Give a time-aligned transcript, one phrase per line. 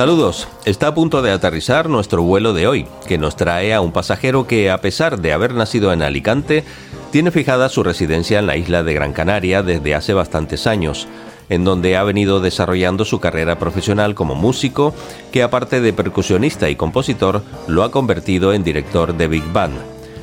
[0.00, 3.92] Saludos, está a punto de aterrizar nuestro vuelo de hoy, que nos trae a un
[3.92, 6.64] pasajero que, a pesar de haber nacido en Alicante,
[7.12, 11.06] tiene fijada su residencia en la isla de Gran Canaria desde hace bastantes años,
[11.50, 14.94] en donde ha venido desarrollando su carrera profesional como músico,
[15.32, 19.76] que aparte de percusionista y compositor, lo ha convertido en director de Big Band,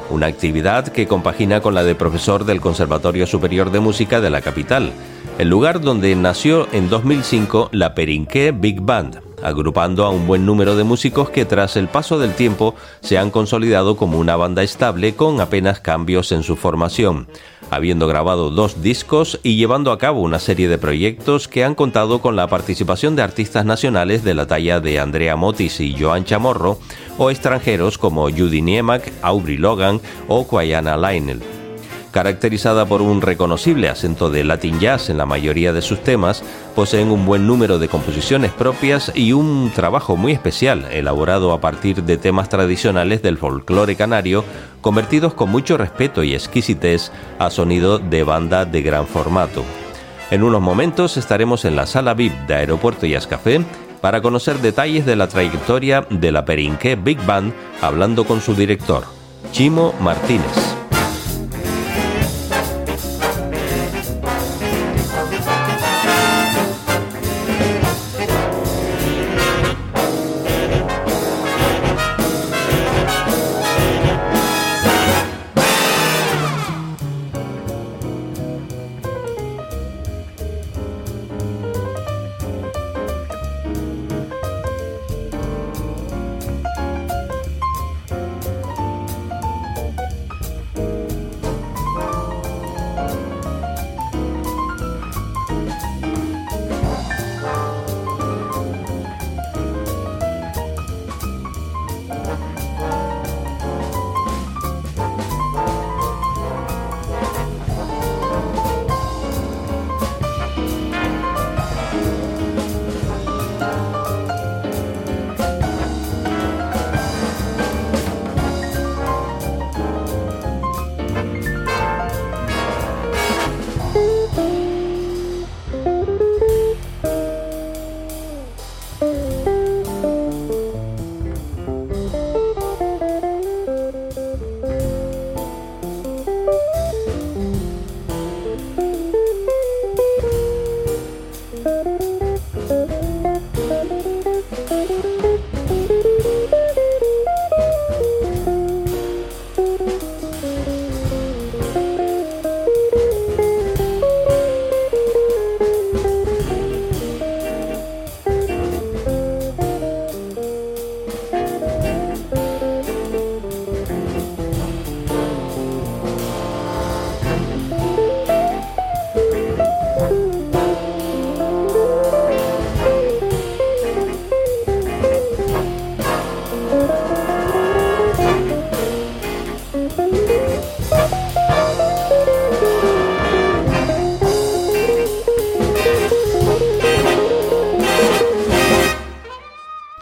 [0.10, 4.42] una actividad que compagina con la de profesor del Conservatorio Superior de Música de la
[4.42, 4.92] capital,
[5.38, 10.76] el lugar donde nació en 2005 la Perinqué Big Band, agrupando a un buen número
[10.76, 15.16] de músicos que tras el paso del tiempo se han consolidado como una banda estable
[15.16, 17.28] con apenas cambios en su formación,
[17.70, 22.22] habiendo grabado dos discos y llevando a cabo una serie de proyectos que han contado
[22.22, 26.80] con la participación de artistas nacionales de la talla de Andrea Motis y Joan Chamorro,
[27.18, 31.57] o extranjeros como Judy Niemak, Aubrey Logan o Quayana Lionel
[32.18, 36.42] caracterizada por un reconocible acento de Latin jazz en la mayoría de sus temas,
[36.76, 42.02] poseen un buen número de composiciones propias y un trabajo muy especial elaborado a partir
[42.02, 44.44] de temas tradicionales del folclore canario,
[44.82, 49.64] convertidos con mucho respeto y exquisitez a sonido de banda de gran formato.
[50.32, 53.64] En unos momentos estaremos en la sala VIP de Aeropuerto y Café
[54.02, 59.04] para conocer detalles de la trayectoria de la Perinqué Big Band hablando con su director,
[59.52, 60.87] Chimo Martínez.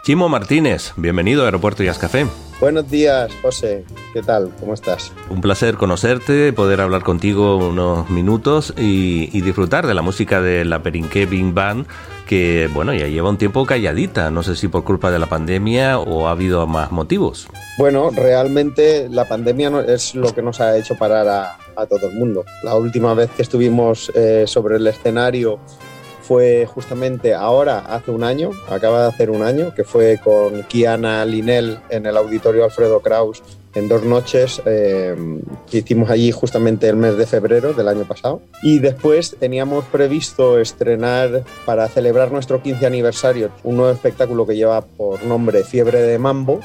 [0.06, 2.28] Chimo Martínez, bienvenido a Aeropuerto Jazz Café.
[2.60, 3.84] Buenos días, José.
[4.12, 4.52] ¿Qué tal?
[4.60, 5.12] ¿Cómo estás?
[5.30, 10.64] Un placer conocerte, poder hablar contigo unos minutos y, y disfrutar de la música de
[10.64, 11.88] la Perinqué Bing Band,
[12.24, 14.30] que bueno, ya lleva un tiempo calladita.
[14.30, 17.48] No sé si por culpa de la pandemia o ha habido más motivos.
[17.76, 22.08] Bueno, realmente la pandemia no es lo que nos ha hecho parar a, a todo
[22.08, 22.44] el mundo.
[22.62, 25.58] La última vez que estuvimos eh, sobre el escenario
[26.26, 31.24] fue justamente ahora, hace un año, acaba de hacer un año, que fue con Kiana
[31.24, 33.42] Linel en el auditorio Alfredo Kraus
[33.74, 35.14] en dos noches eh,
[35.70, 38.40] que hicimos allí justamente el mes de febrero del año pasado.
[38.62, 44.80] Y después teníamos previsto estrenar para celebrar nuestro 15 aniversario un nuevo espectáculo que lleva
[44.80, 46.60] por nombre Fiebre de Mambo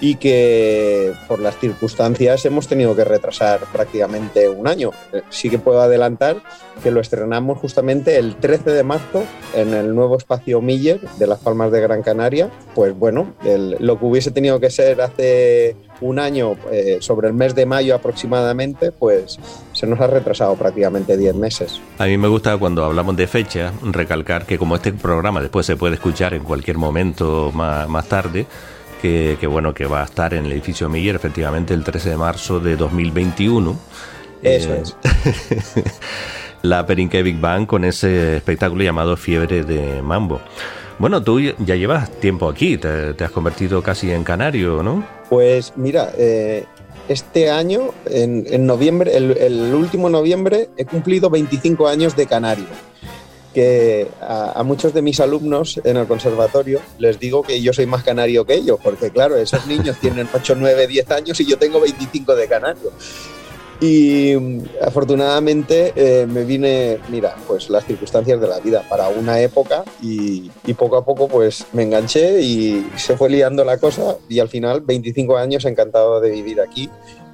[0.00, 4.90] y que por las circunstancias hemos tenido que retrasar prácticamente un año.
[5.12, 6.36] Eh, Sí que puedo adelantar
[6.82, 9.22] que lo estrenamos justamente el 13 de marzo
[9.54, 12.50] en el nuevo espacio Miller de Las Palmas de Gran Canaria.
[12.74, 17.34] Pues bueno, el- lo que hubiese tenido que ser hace un año, eh, sobre el
[17.34, 19.38] mes de mayo aproximadamente, pues
[19.72, 21.78] se nos ha retrasado prácticamente 10 meses.
[21.98, 25.76] A mí me gusta cuando hablamos de fecha recalcar que como este programa después se
[25.76, 28.46] puede escuchar en cualquier momento más, más tarde,
[29.00, 32.16] que, que bueno, que va a estar en el edificio Miller efectivamente el 13 de
[32.16, 33.78] marzo de 2021.
[34.42, 34.96] Eso Eh, es.
[36.62, 40.40] la Perinque Big Bang con ese espectáculo llamado Fiebre de Mambo.
[40.98, 45.08] Bueno, tú ya llevas tiempo aquí, te, te has convertido casi en canario, ¿no?
[45.28, 46.66] Pues mira, eh,
[47.08, 52.66] este año, en, en noviembre, el, el último noviembre, he cumplido 25 años de canario.
[53.54, 58.04] Que a, muchos de mis alumnos en el conservatorio les digo que yo soy más
[58.04, 61.80] canario que ellos, porque claro, esos niños tienen 8, 9, 10 años y yo tengo
[61.80, 62.92] 25 de canario.
[63.80, 69.40] Y mm, afortunadamente eh, me vine, mira, pues las circunstancias de la vida para una
[69.40, 74.16] época y, y poco a poco pues me enganché y se fue liando la cosa
[74.28, 76.90] y al final 25 años encantado de vivir aquí,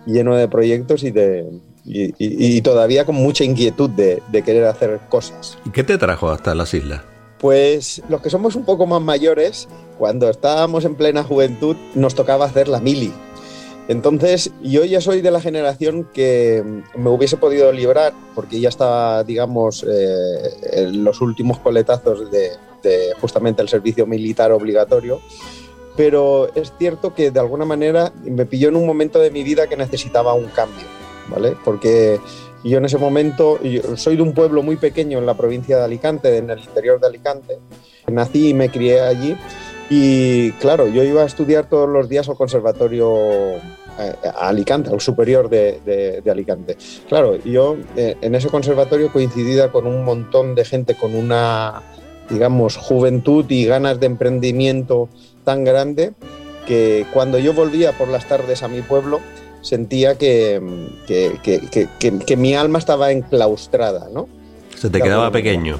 [0.07, 1.45] lleno de proyectos y de...
[1.87, 5.57] Y, y- y todavía con mucha inquietud de, de querer hacer cosas.
[5.65, 7.03] ¿Y qué te trajo hasta las islas?
[7.39, 9.69] Pues los que somos un poco más mayores,
[9.99, 13.13] cuando estábamos en plena juventud, nos tocaba hacer la mili.
[13.89, 16.65] Entonces, yo ya soy de la generación que
[16.97, 20.37] me hubiese podido librar, porque ya estaba, digamos, eh,
[20.73, 22.51] en los últimos coletazos de,
[22.83, 25.21] de justamente el servicio militar obligatorio.
[25.97, 29.69] Pero es cierto que de alguna manera me pilló en un momento de mi vida
[29.69, 30.85] que necesitaba un cambio,
[31.29, 31.55] ¿vale?
[31.65, 32.21] Porque
[32.65, 35.85] yo en ese momento, yo soy de un pueblo muy pequeño en la provincia de
[35.85, 37.59] Alicante, en el interior de Alicante.
[38.09, 39.37] Nací y me crié allí.
[39.89, 43.15] Y claro, yo iba a estudiar todos los días al conservatorio
[43.99, 46.77] eh, a Alicante, al superior de, de- de Alicante.
[47.09, 51.83] Claro, yo eh, en ese conservatorio coincidida con un montón de gente con una,
[52.29, 55.09] digamos, juventud y ganas de emprendimiento
[55.45, 56.13] tan grande
[56.67, 59.21] que cuando yo volvía por las tardes a mi pueblo
[59.67, 60.61] sentía que,
[61.07, 64.29] que, que- que- mi alma estaba enclaustrada, ¿no?
[64.77, 65.79] Se te quedaba pequeño.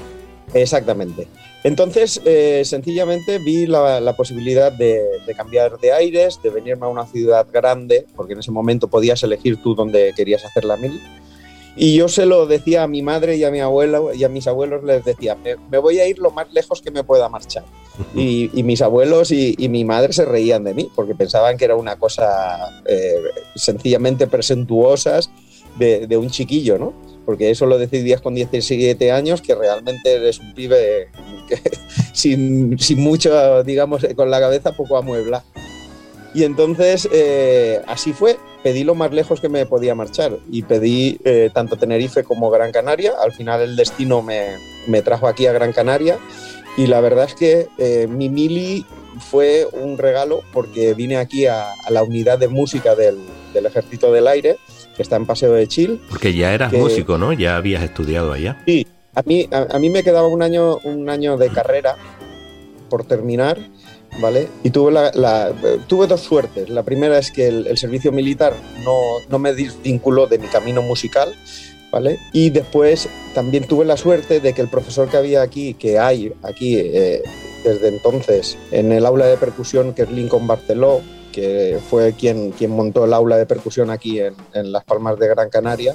[0.53, 1.27] Exactamente.
[1.63, 6.89] Entonces, eh, sencillamente vi la, la posibilidad de, de cambiar de aires, de venirme a
[6.89, 11.01] una ciudad grande, porque en ese momento podías elegir tú dónde querías hacer la mil.
[11.77, 14.47] Y yo se lo decía a mi madre y a mi abuela y a mis
[14.47, 17.63] abuelos les decía, me, me voy a ir lo más lejos que me pueda marchar.
[18.15, 21.65] Y, y mis abuelos y, y mi madre se reían de mí porque pensaban que
[21.65, 23.13] era una cosa eh,
[23.55, 25.29] sencillamente presentuosas
[25.77, 26.93] de, de un chiquillo, ¿no?
[27.25, 31.09] Porque eso lo decidías con 17 años, que realmente eres un pibe
[31.47, 31.61] que-
[32.13, 35.43] sin, sin mucho, digamos, con la cabeza poco amuebla.
[36.37, 41.19] Y entonces eh, así fue, pedí lo más lejos que me podía marchar y pedí
[41.25, 43.13] eh, tanto Tenerife como Gran Canaria.
[43.23, 44.49] Al final el destino me,
[44.85, 46.19] me trajo aquí a Gran Canaria
[46.77, 48.85] y la verdad es que eh, mi mili
[49.31, 53.17] fue un regalo porque vine aquí a, a la unidad de música del,
[53.51, 54.57] del Ejército del Aire,
[54.95, 55.99] que está en Paseo de Chil.
[56.07, 57.33] Porque ya eras que- músico, ¿no?
[57.33, 58.61] Ya habías estudiado allá.
[58.67, 61.95] Sí, a mí, a, a mí me quedaba un año, un año de carrera
[62.89, 63.57] por terminar,
[64.19, 64.47] ¿vale?
[64.63, 65.53] Y tuve, la, la-
[65.87, 66.69] tuve dos suertes.
[66.69, 68.53] La primera es que el, el servicio militar
[68.83, 68.97] no,
[69.29, 71.33] no me desvinculó de mi camino musical,
[71.91, 72.19] ¿vale?
[72.33, 76.33] Y después también tuve la suerte de que el profesor que había aquí, que hay
[76.43, 77.21] aquí eh,
[77.63, 81.01] desde entonces en el aula de percusión, que es Lincoln Barceló,
[81.37, 85.27] que fue quien, quien montó el aula de percusión aquí en, en Las Palmas de
[85.27, 85.93] Gran Canaria,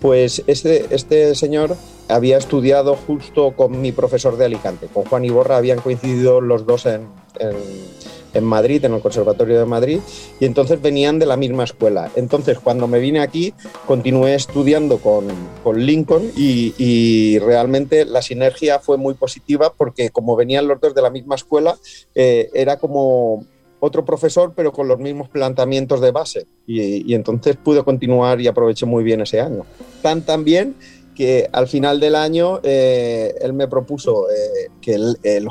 [0.00, 1.74] pues este, este señor
[2.08, 6.84] había estudiado justo con mi profesor de Alicante, con Juan Iborra, habían coincidido los dos
[6.84, 7.06] en,
[7.38, 9.98] en- en Madrid, en el Conservatorio de Madrid,
[10.40, 12.10] y entonces venían de la misma escuela.
[12.16, 13.52] Entonces, cuando me vine aquí,
[13.86, 15.26] continué estudiando con,
[15.62, 20.94] con Lincoln y, y, realmente la sinergia fue muy positiva porque como venían los dos
[20.94, 21.76] de la misma escuela,
[22.14, 23.44] eh, era como
[23.84, 26.46] otro profesor, pero con los mismos planteamientos de base.
[26.68, 29.66] Y, entonces pude continuar y aproveché muy bien ese año.
[30.02, 30.76] Tan tan bien
[31.16, 34.96] que al final del año eh, él me propuso eh, que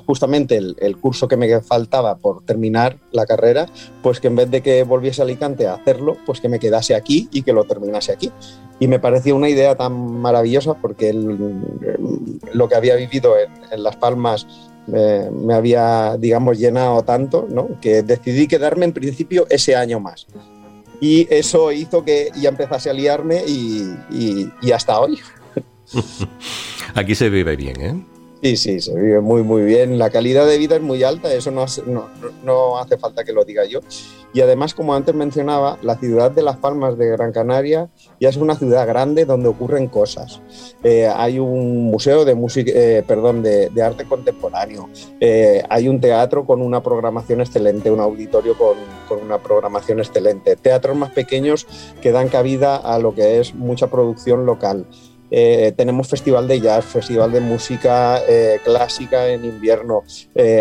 [0.06, 3.68] justamente el, curso que me faltaba por terminar la carrera,
[4.02, 6.96] pues que en vez de que volviese a Alicante a hacerlo, pues que me quedase
[6.96, 8.32] aquí y que lo terminase aquí.
[8.80, 11.38] Y me pareció una idea tan maravillosa porque el,
[12.54, 14.48] lo que había vivido en Las Palmas
[14.88, 17.80] me, me, había, digamos, llenado tanto, ¿no?
[17.82, 20.28] que decidí quedarme en principio ese año más.
[21.00, 25.20] Y eso hizo que ya empezase a liarme y, y, y hasta hoy.
[26.96, 28.06] Aquí se vive bien, ¿eh?
[28.44, 30.00] Sí, sí, se vive muy, muy bien.
[30.00, 32.10] La calidad de vida es muy alta, eso no, no,
[32.44, 33.82] no, hace falta que lo diga yo.
[34.34, 38.38] Y además, como antes mencionaba, la ciudad de Las Palmas de Gran Canaria ya es
[38.38, 40.42] una ciudad grande donde ocurren cosas.
[40.84, 46.46] Eh, hay un museo de, música, eh, perdón, de, arte contemporáneo, eh, hay un teatro
[46.46, 48.76] con una programación excelente, un auditorio con,
[49.10, 51.68] con una programación excelente, teatros más pequeños
[52.00, 54.86] que dan cabida a lo que es mucha producción local.
[55.32, 58.20] Tenemos festival de jazz, festival de música
[58.66, 60.04] clásica en invierno,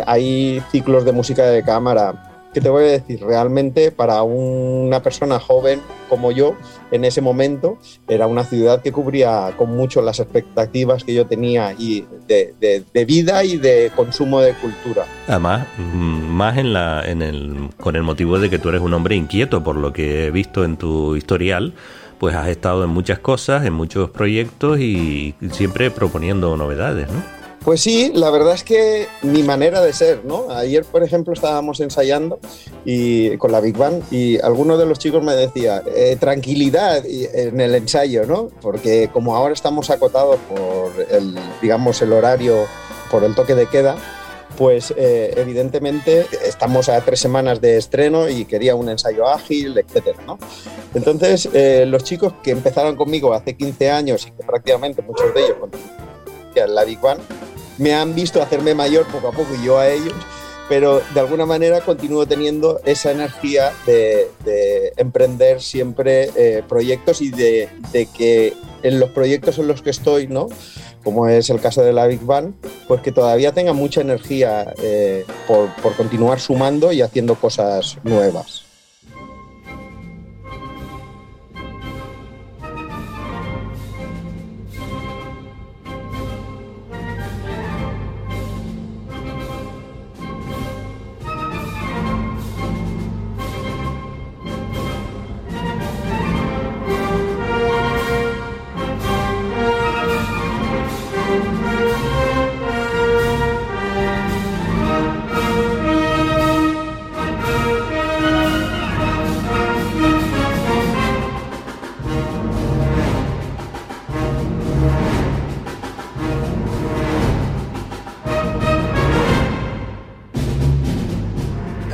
[0.06, 2.29] hay ciclos de música de cámara.
[2.52, 3.20] ¿Qué te voy a decir?
[3.22, 6.56] Realmente para una persona joven como yo,
[6.90, 7.78] en ese momento,
[8.08, 12.84] era una ciudad que cubría con mucho las expectativas que yo tenía y de, de,
[12.92, 15.04] de vida y de consumo de cultura.
[15.28, 19.14] Además, más en la, en el, con el motivo de que tú eres un hombre
[19.14, 21.74] inquieto, por lo que he visto en tu historial,
[22.18, 27.39] pues has estado en muchas cosas, en muchos proyectos y siempre proponiendo novedades, ¿no?
[27.64, 30.50] Pues sí, la verdad es que mi manera de ser, ¿no?
[30.50, 32.40] Ayer, por ejemplo, estábamos ensayando
[32.86, 37.60] y, con la Big Bang y alguno de los chicos me decía, eh, tranquilidad en
[37.60, 38.48] el ensayo, ¿no?
[38.62, 42.64] Porque como ahora estamos acotados por el, digamos, el horario,
[43.10, 43.96] por el toque de queda,
[44.56, 50.18] pues eh, evidentemente estamos a tres semanas de estreno y quería un ensayo ágil, etcétera,
[50.26, 50.38] ¿no?
[50.94, 55.44] Entonces, eh, los chicos que empezaron conmigo hace 15 años y que prácticamente muchos de
[55.44, 55.56] ellos
[56.54, 57.20] la Big One,
[57.78, 60.14] me han visto hacerme mayor poco a poco y yo a ellos,
[60.68, 67.30] pero de alguna manera continúo teniendo esa energía de, de emprender siempre eh, proyectos y
[67.30, 70.48] de, de que en los proyectos en los que estoy, ¿no?
[71.02, 72.52] como es el caso de la Big Bang,
[72.86, 78.69] pues que todavía tenga mucha energía eh, por, por continuar sumando y haciendo cosas nuevas.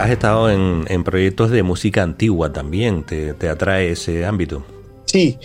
[0.07, 4.65] Has estado en, en, proyectos de música antigua también, ¿te, te atrae ese ámbito?
[5.07, 5.39] Sí,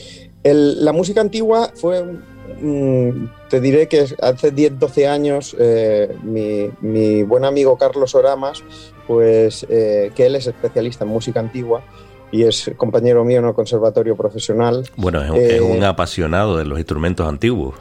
[0.44, 2.04] el, la música antigua fue,
[2.62, 8.64] mmm, te diré que hace 10, 12 años eh, mi, mi, buen amigo Carlos Oramas,
[9.08, 11.84] pues eh, que él es especialista en música antigua,
[12.32, 14.88] y es compañero mío en el conservatorio profesional.
[14.96, 17.76] Bueno, es un, eh, es un apasionado de los instrumentos antiguos.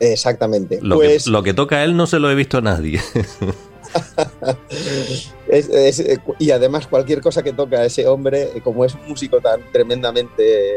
[0.00, 0.78] Exactamente.
[0.82, 3.00] Lo, pues, que, lo que toca él no se lo he visto a nadie.
[5.48, 6.04] es, es,
[6.38, 10.70] y además cualquier cosa que toca ese hombre, como es un músico tan tremendamente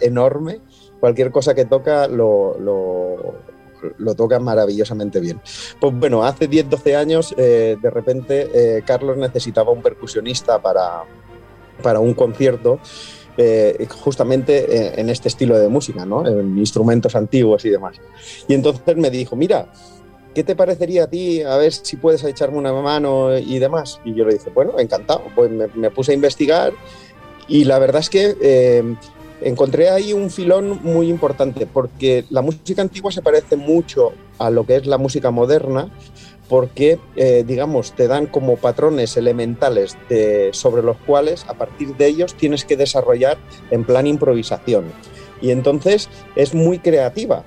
[0.00, 0.60] enorme,
[1.00, 2.56] cualquier cosa que toca lo,
[4.16, 5.40] toca maravillosamente bien.
[5.80, 11.02] Pues bueno, hace 10, 12 años, eh, de repente, eh, Carlos necesitaba un percusionista para,
[11.82, 12.78] para un concierto.
[13.38, 16.26] Eh, justamente eh, en este estilo de música, ¿no?
[16.26, 17.96] en instrumentos antiguos y demás.
[18.46, 19.72] Y entonces me dijo, mira,
[20.34, 21.42] ¿qué te parecería a ti?
[21.42, 24.00] A ver si puedes echarme una mano y demás.
[24.04, 25.22] Y yo le dije, bueno, encantado.
[25.34, 26.72] Pues me, me puse a investigar
[27.48, 28.96] y la verdad es que eh,
[29.42, 34.64] encontré ahí un filón muy importante porque la música antigua se parece mucho a lo
[34.64, 35.90] que es la música moderna
[36.48, 42.06] porque, eh, digamos, te dan como patrones elementales de, sobre los cuales, a partir de
[42.06, 43.38] ellos, tienes que desarrollar
[43.70, 44.92] en plan improvisación.
[45.40, 47.42] Y entonces es muy creativa,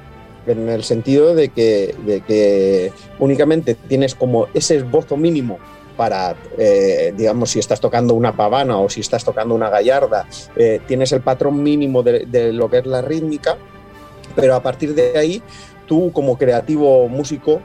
[0.47, 5.59] en el sentido de que, de que únicamente tienes como ese esbozo mínimo
[5.95, 10.81] para, eh, digamos, si estás tocando una pavana o si estás tocando una gallarda, eh,
[10.87, 13.57] tienes el patrón mínimo de, de lo que es la rítmica,
[14.35, 15.41] pero a partir de ahí,
[15.87, 17.61] tú como creativo músico,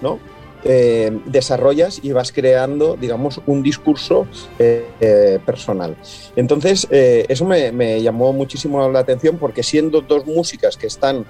[0.00, 0.18] ¿no?
[0.64, 4.26] Eh, desarrollas y vas creando, digamos, un discurso
[4.58, 5.96] eh, eh, personal.
[6.34, 11.26] Entonces, eso me, llamó muchísimo la atención porque siendo dos músicas que están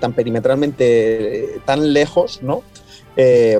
[0.00, 2.62] tan perimetralmente tan lejos, ¿no?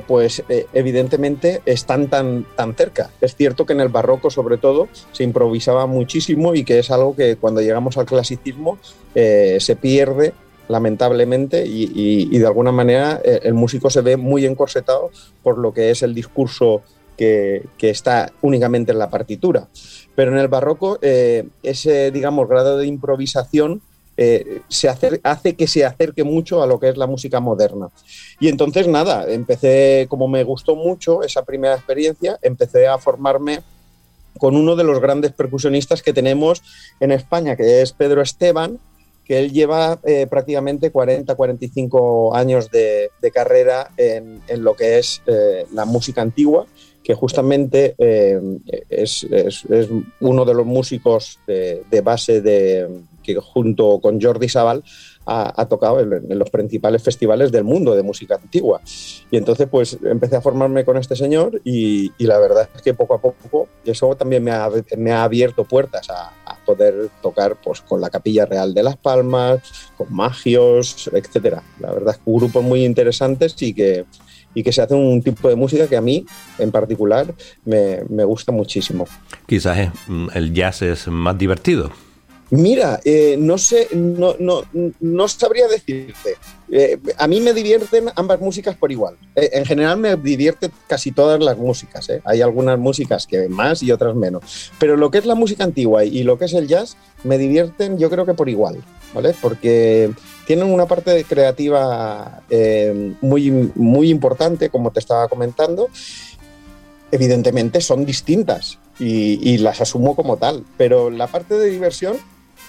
[0.07, 0.43] Pues
[0.73, 3.11] evidentemente están tan, tan cerca.
[3.21, 7.17] Es cierto que en el barroco sobre todo se improvisaba muchísimo y que es algo
[7.17, 8.79] que cuando llegamos al clasicismo
[9.15, 10.35] se pierde
[10.69, 15.11] lamentablemente y, de alguna manera el músico se ve muy encorsetado
[15.43, 16.83] por lo que es el discurso
[17.17, 19.69] que, está únicamente en la partitura.
[20.15, 23.83] Pero en el barroco ese, digamos, grado de improvisación
[24.19, 27.91] eh, se hace, hace, que se acerque mucho a lo que es la música moderna.
[28.41, 33.61] Y entonces nada, empecé, como me gustó mucho esa primera experiencia, empecé a formarme
[34.39, 36.63] con uno de los grandes percusionistas que tenemos
[37.01, 38.79] en España, que es Pedro Esteban,
[39.27, 45.67] que él lleva eh, prácticamente 40, 45 años de, carrera en, lo que es eh,
[45.73, 46.67] la música antigua,
[47.03, 48.41] que justamente eh,
[48.89, 49.27] es,
[50.21, 52.89] uno de los músicos de, de base de,
[53.25, 54.85] que junto con Jordi Sabal
[55.27, 58.81] ha, tocado en, los principales festivales del mundo de música antigua.
[59.31, 63.15] Y entonces pues empecé a formarme con este señor y, la verdad es que poco
[63.15, 66.33] a poco eso también me ha, abierto puertas a,
[66.65, 69.61] poder tocar pues con la Capilla Real de Las Palmas,
[69.97, 71.63] con Magios, etcétera.
[71.79, 74.05] La verdad es que grupos muy interesantes y que,
[74.53, 76.27] y que se hace un tipo de música que a mí
[76.59, 77.33] en particular
[77.65, 79.07] me, me gusta muchísimo.
[79.47, 79.93] Quizás
[80.35, 81.93] el jazz es más divertido.
[82.51, 84.63] Mira, eh, no sé, no, no,
[85.01, 86.37] no sabría decirte.
[86.71, 89.17] Eh, a mí me divierten ambas músicas por igual.
[89.35, 92.09] Eh, en general me divierten casi todas las músicas.
[92.25, 94.71] Hay algunas músicas que más y otras menos.
[94.79, 97.99] Pero lo que es la música antigua y lo que es el jazz me divierten
[97.99, 98.83] yo creo que por igual.
[99.13, 99.35] ¿vale?
[99.41, 100.13] Porque
[100.47, 102.43] tienen una parte creativa
[103.23, 105.89] muy, muy importante, como te estaba comentando.
[107.11, 110.65] Evidentemente son distintas y las asumo como tal.
[110.77, 112.17] Pero la parte de diversión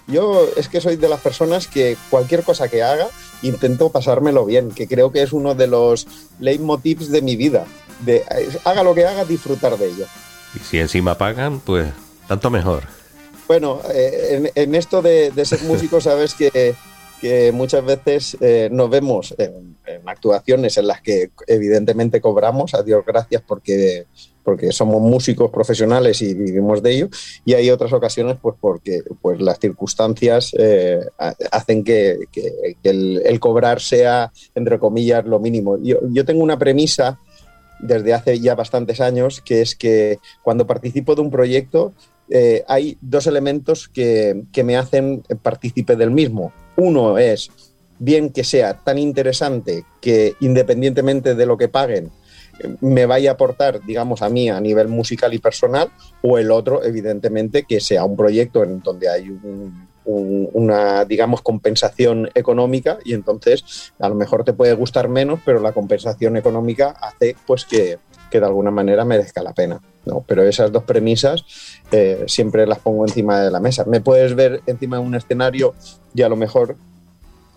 [0.08, 3.08] yo es que soy de las personas que cualquier cosa que haga
[3.42, 6.08] intento pasármelo bien, que creo que es uno de los
[6.40, 7.66] leitmotivs de mi vida.
[8.06, 8.24] De,
[8.64, 10.06] haga lo que haga, disfrutar de ello.
[10.56, 11.88] Y si encima pagan, pues
[12.28, 12.84] tanto mejor.
[13.48, 16.76] Bueno, eh, en, en, esto de, de, ser músico sabes que,
[17.22, 19.36] que muchas veces eh, nos vemos
[19.88, 24.06] en, actuaciones en las que evidentemente cobramos, a Dios gracias porque
[24.44, 27.10] porque somos músicos profesionales y vivimos de ello,
[27.44, 31.02] y hay otras ocasiones pues porque pues las circunstancias eh,
[31.52, 35.78] hacen que, que, que el, el, cobrar sea, entre comillas, lo mínimo.
[35.84, 37.20] Yo, yo tengo una premisa
[37.80, 41.94] desde hace ya bastantes años, que es que cuando participo de un proyecto
[42.30, 46.52] eh, hay dos elementos que, que me hacen partícipe del mismo.
[46.76, 47.50] Uno es
[48.00, 52.12] bien que sea tan interesante que independientemente de lo que paguen,
[52.82, 55.90] me vaya a aportar, digamos, a mí a nivel musical y personal,
[56.22, 61.42] o el otro, evidentemente, que sea un proyecto en donde hay un, un, una, digamos,
[61.42, 66.96] compensación económica y entonces a lo mejor te puede gustar menos, pero la compensación económica
[67.00, 68.00] hace pues que,
[68.32, 69.80] que de alguna manera merezca la pena.
[70.06, 70.24] ¿no?
[70.26, 71.44] Pero esas dos premisas
[71.92, 73.84] eh, siempre las pongo encima de la mesa.
[73.86, 75.76] Me puedes ver encima de un escenario
[76.14, 76.78] y a lo mejor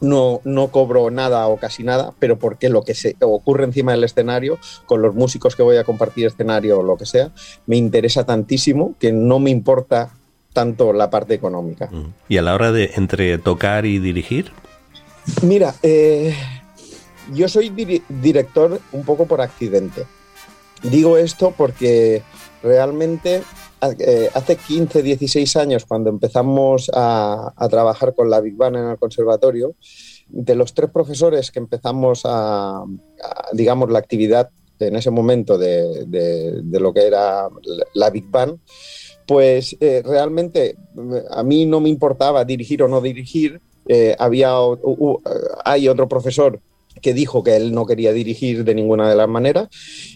[0.00, 4.04] no, no, cobro nada o casi nada, pero porque lo que se ocurre encima del
[4.04, 7.30] escenario, con los músicos que voy a compartir escenario o lo que sea,
[7.66, 10.10] me interesa tantísimo que no me importa
[10.52, 11.90] tanto la parte económica.
[12.28, 14.52] ¿Y a la hora de entre tocar y dirigir?
[15.42, 16.34] Mira, eh,
[17.32, 20.06] yo soy di director un poco por accidente.
[20.82, 22.22] Digo esto porque
[22.62, 23.42] realmente
[23.98, 28.98] eh, hace 15, 16 años, cuando empezamos a, trabajar con la Big Band en el
[28.98, 29.74] conservatorio,
[30.28, 32.84] de los tres profesores que empezamos a,
[33.52, 36.06] digamos, la actividad en ese momento de,
[36.70, 37.48] lo que era
[37.94, 38.58] la Big Band,
[39.26, 40.76] pues eh, realmente
[41.30, 43.60] a mí no me importaba dirigir o no dirigir.
[43.88, 44.52] Eh, había,
[45.64, 46.60] hay otro profesor
[47.00, 49.68] que dijo que él no quería dirigir de ninguna de las maneras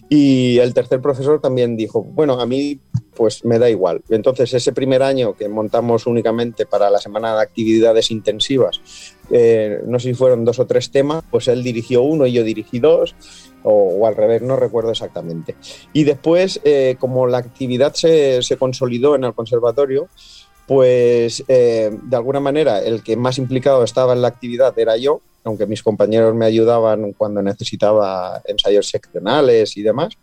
[0.08, 2.80] y el tercer profesor también dijo, bueno, a mí
[3.14, 4.02] pues me da igual.
[4.08, 8.80] Entonces ese primer año que montamos únicamente para la semana de actividades intensivas,
[9.30, 12.42] eh, no sé si fueron dos o tres temas, pues él dirigió uno y yo
[12.42, 13.14] dirigí dos,
[13.62, 15.56] o, al revés, no recuerdo exactamente.
[15.92, 20.08] Y después, eh, como la actividad se, se, consolidó en el conservatorio,
[20.66, 25.20] pues eh, de alguna manera el que más implicado estaba en la actividad era yo,
[25.44, 30.14] aunque mis compañeros me ayudaban cuando necesitaba ensayos seccionales y demás.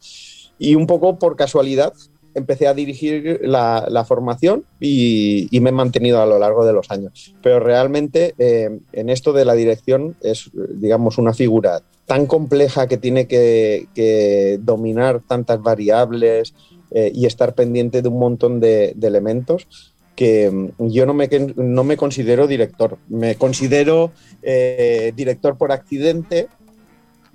[0.58, 1.94] Y un poco por casualidad
[2.34, 7.36] empecé a dirigir la, formación y, me he mantenido a lo largo de los años.
[7.42, 12.98] Pero realmente eh, en esto de la dirección es, digamos, una figura tan compleja que
[12.98, 16.54] tiene que, dominar tantas variables
[16.92, 19.91] eh, y estar pendiente de un montón de elementos
[20.22, 24.12] que yo no me, no me considero director, me considero
[24.44, 26.48] eh, director por accidente,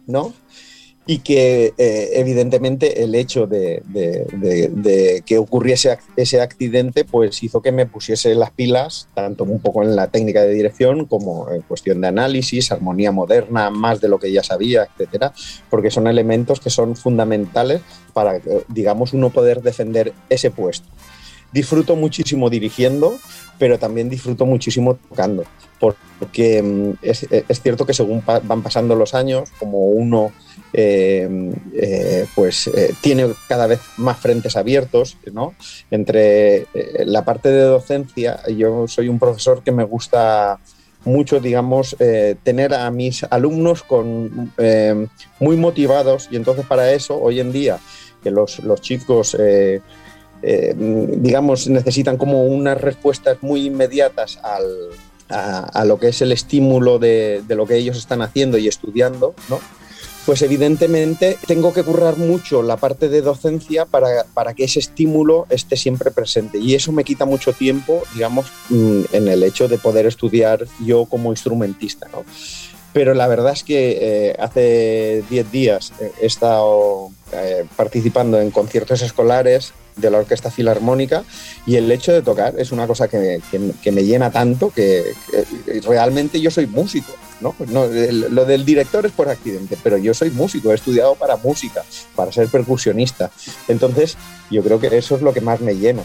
[0.06, 0.32] ¿no?
[1.04, 7.72] y que eh, evidentemente el hecho de, de, que ocurriese ese accidente pues hizo que
[7.72, 12.00] me pusiese las pilas tanto un poco en la técnica de dirección como en cuestión
[12.00, 15.32] de análisis, armonía moderna, más de lo que ya sabía, etcétera,
[15.70, 20.88] porque son elementos que son fundamentales para digamos uno poder defender ese puesto.
[21.56, 23.18] Disfruto muchísimo dirigiendo,
[23.58, 25.44] pero también disfruto muchísimo tocando,
[25.78, 30.32] porque es, es cierto que según van pasando los años, como uno
[30.78, 31.26] eh,
[31.72, 35.54] eh, pues eh, tiene cada vez más frentes abiertos, ¿no?
[35.90, 36.66] Entre
[37.06, 40.58] la parte de docencia, yo soy un profesor que me gusta
[41.06, 41.96] mucho, digamos,
[42.42, 44.52] tener a mis alumnos con,
[45.40, 47.78] muy motivados y entonces para eso, hoy en día,
[48.22, 49.34] que los, los chicos,
[50.76, 54.64] digamos, necesitan como unas respuestas muy inmediatas al,
[55.28, 58.68] a, a, lo que es el estímulo de, de, lo que ellos están haciendo y
[58.68, 59.60] estudiando, ¿no?
[60.26, 65.46] pues evidentemente tengo que currar mucho la parte de docencia para, para, que ese estímulo
[65.50, 66.58] esté siempre presente.
[66.58, 71.04] Y eso me quita mucho tiempo, digamos, mm, en el hecho de poder estudiar yo
[71.04, 72.08] como instrumentista.
[72.12, 72.24] ¿no?
[72.92, 79.02] Pero la verdad es que eh, hace 10 días he estado eh, participando en conciertos
[79.02, 81.24] escolares de la Orquesta Filarmónica
[81.66, 85.14] y el hecho de tocar es una cosa que, que, que me llena tanto que,
[85.84, 87.12] realmente yo soy músico.
[87.40, 87.54] ¿no?
[87.68, 92.32] Lo del director es por accidente, pero yo soy músico, he estudiado para música, para
[92.32, 93.30] ser percusionista.
[93.68, 94.16] Entonces,
[94.50, 96.02] yo creo que eso es lo que más me llena.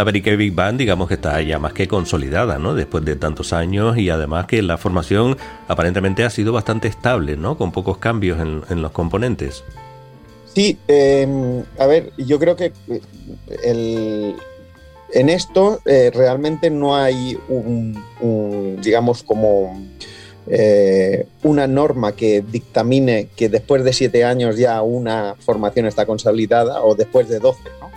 [0.00, 2.74] La American Big Band, digamos que está ya más que consolidada, ¿no?
[2.74, 5.36] Después de tantos años y además que la formación
[5.68, 7.58] aparentemente ha sido bastante estable, ¿no?
[7.58, 9.62] Con pocos cambios en, los componentes.
[10.54, 11.28] Sí, eh,
[11.78, 12.72] a ver, yo creo que
[13.62, 14.36] el,
[15.12, 19.78] en esto eh, realmente no hay un, un digamos, como
[20.46, 26.82] eh, una norma que dictamine que después de siete años ya una formación está consolidada
[26.84, 27.90] o después de doce, ¿no?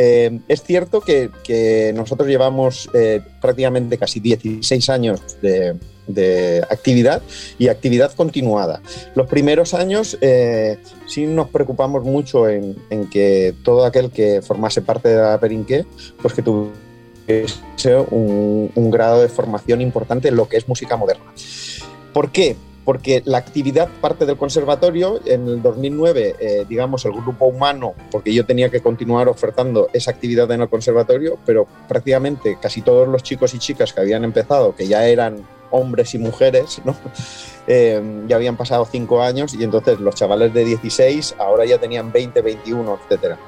[0.00, 7.20] Eh, es cierto que, nosotros llevamos eh, prácticamente casi 16 años de, actividad
[7.58, 8.80] y actividad continuada.
[9.16, 14.82] Los primeros años eh, sí nos preocupamos mucho en, en, que todo aquel que formase
[14.82, 15.84] parte de la Perinqué,
[16.22, 21.32] pues que tuviese un, un grado de formación importante en lo que es música moderna.
[22.12, 22.54] ¿Por qué?
[22.88, 25.20] Porque la actividad parte del conservatorio.
[25.26, 30.10] En el 2009, eh, digamos, el grupo humano, porque yo tenía que continuar ofertando esa
[30.10, 34.74] actividad en el conservatorio, pero prácticamente casi todos los chicos y chicas que habían empezado,
[34.74, 36.96] que ya eran hombres y mujeres, ¿no?
[37.70, 42.10] Eh, ya habían pasado cinco años y entonces los chavales de 16 ahora ya tenían
[42.10, 43.38] 20, 21, etcétera.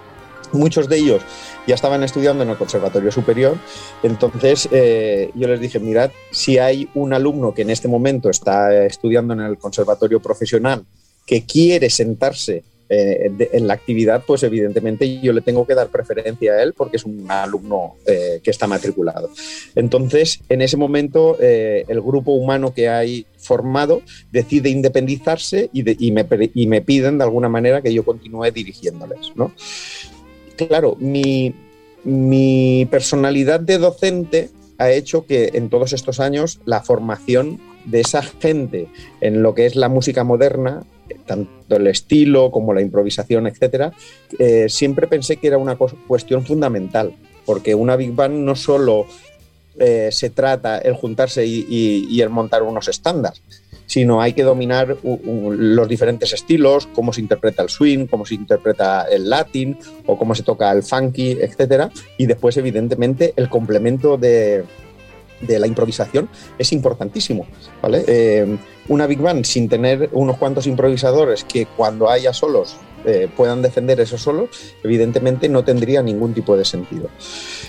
[0.53, 1.23] Muchos de ellos
[1.71, 3.57] ya estaban estudiando en el Conservatorio Superior,
[4.03, 8.85] entonces eh, yo les dije, mirad, si hay un alumno que en este momento está
[8.85, 10.85] estudiando en el Conservatorio Profesional
[11.25, 16.55] que quiere sentarse eh, en la actividad, pues evidentemente yo le tengo que dar preferencia
[16.55, 19.31] a él porque es un alumno eh, que está matriculado.
[19.77, 24.03] Entonces, en ese momento, eh, el grupo humano que hay formado
[24.33, 28.51] decide independizarse y, de, y, me, y, me, piden de alguna manera que yo continúe
[28.51, 29.37] dirigiéndoles.
[29.37, 29.53] ¿no?
[30.69, 31.55] Claro, mi,
[32.91, 38.89] personalidad de docente ha hecho que en todos estos años la formación de esa gente
[39.21, 40.85] en lo que es la música moderna
[41.27, 43.93] tanto el estilo como la improvisación, etcétera,
[44.39, 49.07] eh, siempre pensé que era una cuestión fundamental, porque una Big Band no solo
[49.79, 53.43] eh, se trata el juntarse y, el montar unos estándares,
[53.91, 59.03] sino hay que dominar los diferentes estilos, cómo se interpreta el swing, cómo se interpreta
[59.11, 59.77] el latín
[60.07, 64.63] o cómo se toca el funky, etcétera, y después evidentemente el complemento de,
[65.41, 67.47] de la improvisación es importantísimo,
[67.83, 68.05] ¿vale?
[68.07, 73.63] Eh, una Big Band sin tener unos cuantos improvisadores que cuando haya solos eh, puedan
[73.63, 74.51] defender esos solos,
[74.83, 77.09] evidentemente no tendría ningún tipo de sentido.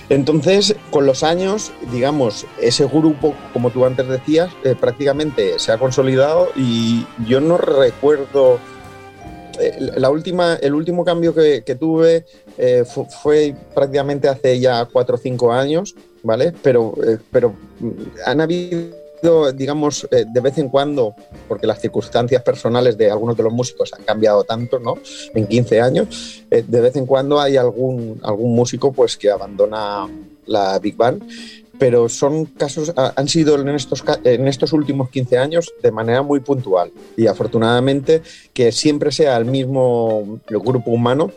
[0.10, 5.78] Entonces, con los años, digamos, ese grupo, como tú antes decías, eh, prácticamente se ha
[5.78, 8.60] consolidado y yo no recuerdo
[9.96, 12.26] la última, el último cambio que, tuve
[12.86, 16.54] fue, fue, prácticamente hace ya cuatro o cinco años, ¿vale?
[16.62, 17.54] Pero, eh, pero
[18.26, 19.02] han habido
[19.54, 21.14] digamos, eh, de vez en cuando,
[21.48, 24.98] porque las circunstancias personales de algunos de los músicos han cambiado tanto, ¿no?
[25.36, 30.08] En 15 años, eh, de vez en cuando hay algún, algún músico pues que abandona
[30.46, 31.24] la Big Band
[31.78, 36.40] pero son casos, han sido en estos, en estos últimos 15 años de manera muy
[36.40, 38.22] puntual y afortunadamente
[38.54, 41.32] que siempre sea el mismo el grupo humano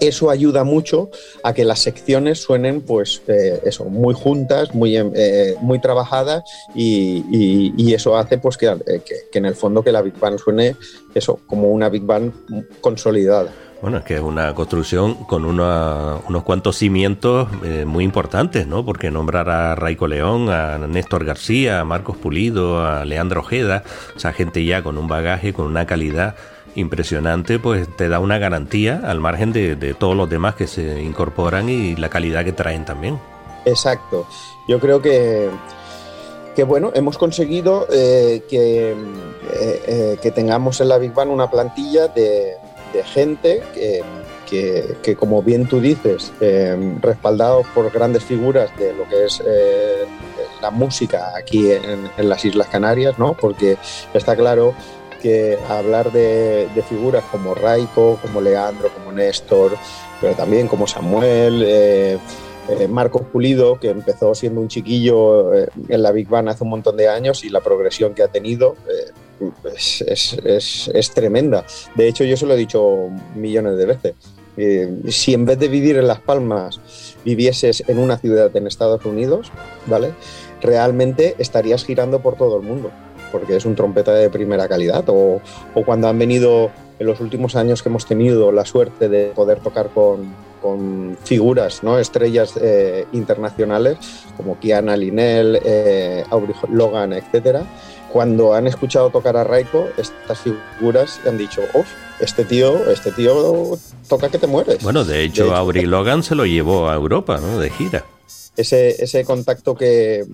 [0.00, 1.10] eso ayuda mucho
[1.42, 6.42] a que las secciones suenen pues eh, eso muy juntas muy eh, muy trabajadas
[6.74, 10.76] y, eso hace pues que, que, que, en el fondo que la Big Band suene
[11.14, 12.32] eso como una Big Band
[12.82, 13.50] consolidada
[13.82, 18.84] bueno, es que es una construcción con unos cuantos cimientos eh, muy importantes, ¿no?
[18.84, 23.84] Porque nombrar a Raico León, a Néstor García, a Marcos Pulido, a Leandro Ojeda,
[24.16, 26.36] esa gente ya con un bagaje, con una calidad
[26.76, 31.68] impresionante, pues te da una garantía al margen de, todos los demás que se incorporan
[31.68, 33.18] y la calidad que traen también.
[33.64, 34.26] Exacto.
[34.68, 35.50] Yo creo que
[36.54, 38.94] que bueno, hemos conseguido eh, que, eh,
[39.86, 42.56] eh, que, tengamos en la Big Bang una plantilla de,
[43.12, 43.62] gente
[44.46, 46.32] que, que, como bien tú dices,
[47.02, 49.42] respaldados por grandes figuras de lo que es
[50.62, 53.34] la música aquí en, las Islas Canarias, ¿no?
[53.34, 53.76] Porque
[54.14, 54.74] está claro
[55.16, 59.72] que hablar de, figuras como Raico, como Leandro, como Néstor,
[60.20, 62.18] pero también como Samuel, eh,
[62.68, 66.70] eh, Marcos Pulido, que empezó siendo un chiquillo eh, en la Big Bang hace un
[66.70, 68.76] montón de años y la progresión que ha tenido
[69.64, 71.64] es, tremenda.
[71.94, 74.14] De hecho, yo se lo he dicho millones de veces.
[75.14, 76.80] si en vez de vivir en Las Palmas
[77.24, 79.52] vivieses en una ciudad en Estados Unidos,
[79.86, 80.14] ¿vale?
[80.62, 82.90] Realmente estarías girando por todo el mundo,
[83.32, 85.04] porque es un trompeta de primera calidad.
[85.08, 85.40] O,
[85.74, 89.60] o cuando han venido en los últimos años que hemos tenido la suerte de poder
[89.60, 91.98] tocar con, con figuras, ¿no?
[91.98, 93.98] estrellas eh, internacionales
[94.36, 97.58] como Kiana Linel, eh, Aubrey Logan, etc.
[98.12, 101.84] Cuando han escuchado tocar a Raiko, estas figuras han dicho, oh,
[102.20, 104.82] este tío, este tío toca que te mueres.
[104.82, 107.58] Bueno, de hecho, de hecho Aubrey Logan se lo llevó a Europa, ¿no?
[107.58, 108.04] De gira.
[108.56, 110.24] Ese, ese contacto que,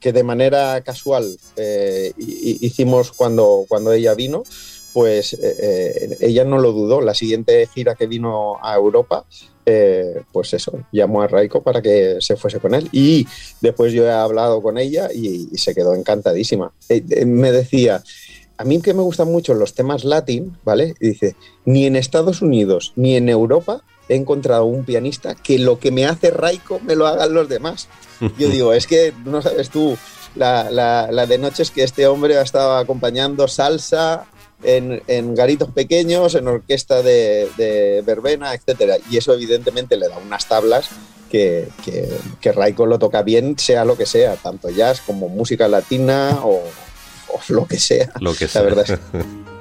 [0.00, 4.44] que, de manera casual eh, hicimos cuando, cuando ella vino,
[4.94, 7.00] pues eh, eh, ella no lo dudó.
[7.02, 9.26] La siguiente gira que vino a Europa,
[10.32, 12.88] pues eso, llamó a Raiko para que se fuese con él.
[12.92, 13.26] Y
[13.60, 16.72] después yo he hablado con ella y, se quedó encantadísima.
[17.26, 18.02] Me decía,
[18.58, 20.94] a mí que me gustan mucho los temas latín, ¿vale?
[20.98, 25.90] Dice, ni en Estados Unidos ni en Europa he encontrado un pianista que lo que
[25.90, 27.88] me hace Raiko me lo hagan los demás.
[28.38, 29.96] Yo digo, es que no sabes tú
[30.34, 34.26] la, la, la de noches que este hombre ha estado acompañando salsa,
[34.62, 38.96] en, en, garitos pequeños, en orquesta de, de, verbena, etcétera.
[39.10, 40.88] Y eso evidentemente le da unas tablas
[41.30, 42.08] que, que,
[42.40, 46.62] que, Raiko lo toca bien, sea lo que sea, tanto jazz como música latina o,
[47.28, 48.10] o lo que sea.
[48.20, 48.62] Lo que sea.
[48.62, 48.98] La verdad es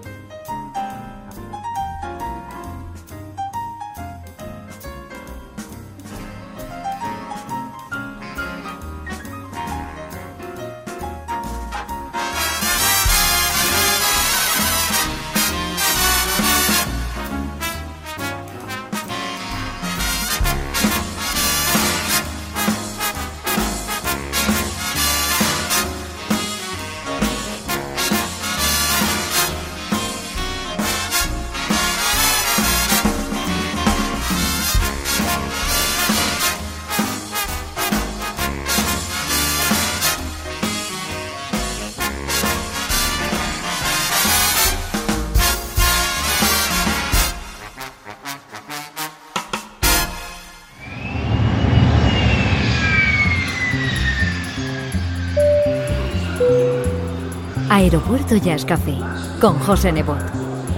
[58.35, 58.97] Aeropuerto Jazz Café
[59.39, 60.17] con José Nebot.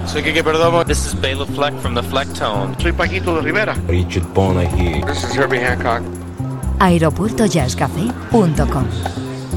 [0.06, 0.84] Soy Kike Perdomo.
[0.84, 2.74] This is Bela Fleck from the Flecktone.
[2.80, 3.74] Soy Paquito de Rivera.
[3.88, 5.02] Richard Bona here.
[5.06, 6.02] This is Herbie Hancock.
[6.78, 8.86] aeropuertojazzcafé.com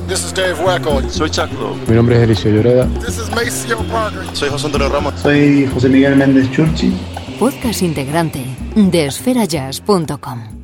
[0.07, 1.01] This is Dave Wacko.
[1.09, 1.75] Soy Chuck Lowe.
[1.87, 2.87] Mi nombre es Eliseo Lloreda.
[3.05, 4.23] This is Maceo Parker.
[4.35, 5.13] Soy José Antonio Ramos.
[5.19, 6.91] Soy José Miguel Méndez Churchi.
[7.39, 8.43] Podcast integrante
[8.75, 10.60] de esferajazz.com.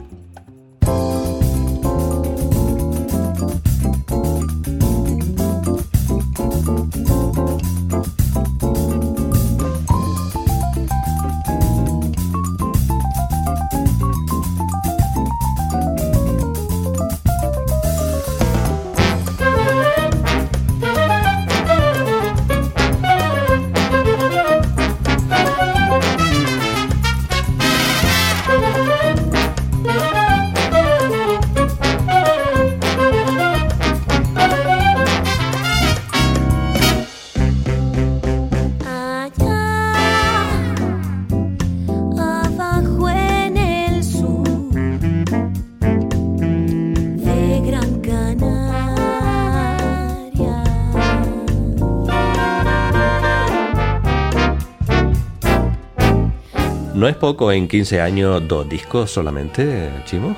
[56.97, 60.35] ¿No es poco en 15 años dos discos solamente, Chimo?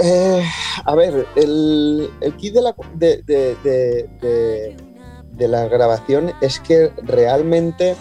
[0.00, 0.40] Eh,
[0.84, 4.76] a ver, el, el kit de la, de, de- de-
[5.32, 7.96] de- la grabación es que realmente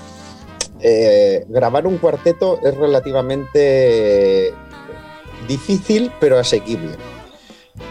[0.80, 4.54] eh, grabar un cuarteto es relativamente
[5.48, 6.92] difícil, pero asequible.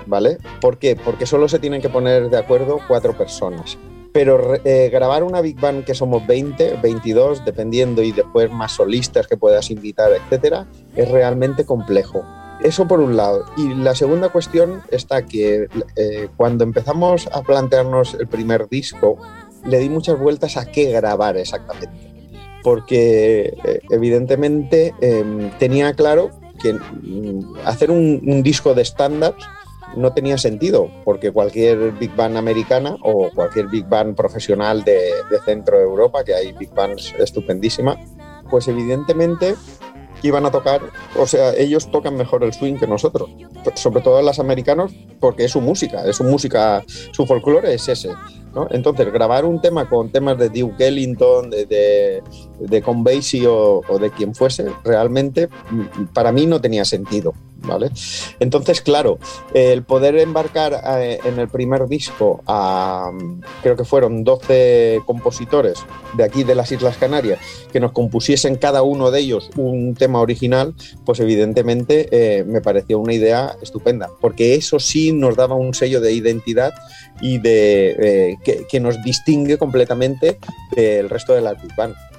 [0.07, 0.39] ¿Vale?
[0.61, 0.95] ¿Por qué?
[0.95, 3.77] Porque solo se tienen que poner de acuerdo cuatro personas.
[4.13, 9.27] Pero eh, grabar una Big Band que somos 20, 22, dependiendo, y después más solistas
[9.27, 12.25] que puedas invitar, etcétera, es realmente complejo.
[12.63, 13.45] Eso por un lado.
[13.57, 19.19] Y la segunda cuestión está que eh, cuando empezamos a plantearnos el primer disco,
[19.65, 21.91] le di muchas vueltas a qué grabar exactamente.
[22.63, 29.43] Porque eh, evidentemente em, tenía claro que mm, hacer un, disco de estándares
[29.97, 35.11] no tenía sentido, porque cualquier Big Band americana o cualquier Big Band profesional de,
[35.45, 37.97] centro de Europa, que hay Big Bands estupendísimas,
[38.51, 39.55] pues evidentemente
[40.23, 40.83] iban a tocar,
[41.17, 43.31] o sea, ellos tocan mejor el swing que nosotros,
[43.75, 48.11] sobre todo los americanos, porque es su música, es su música, su folclore es ese.
[48.71, 52.23] Entonces, grabar un tema con temas de Duke Ellington, de, de,
[52.59, 52.83] de
[53.49, 57.33] o de quien fuese, realmente mm, para mí no tenía sentido.
[57.63, 57.91] ¿Vale?
[58.41, 59.19] Entonces, claro,
[59.55, 63.11] el poder embarcar eh, en el primer disco a,
[63.63, 65.79] creo que fueron 12 compositores
[66.15, 67.39] de aquí de las Islas Canarias,
[67.73, 72.99] que nos compusiesen cada uno de ellos un tema original, pues evidentemente eh, me pareció
[72.99, 76.73] una idea estupenda, porque eso sí nos daba un sello de identidad
[77.21, 80.39] y de eh, que, nos distingue completamente
[80.75, 81.71] del resto de la Big.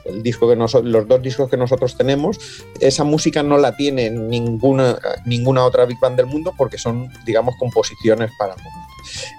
[0.05, 2.37] El disco que los dos discos que nosotros tenemos,
[2.79, 7.55] esa música no la tiene ninguna, ninguna otra Big Band del mundo porque son, digamos,
[7.59, 8.55] composiciones para.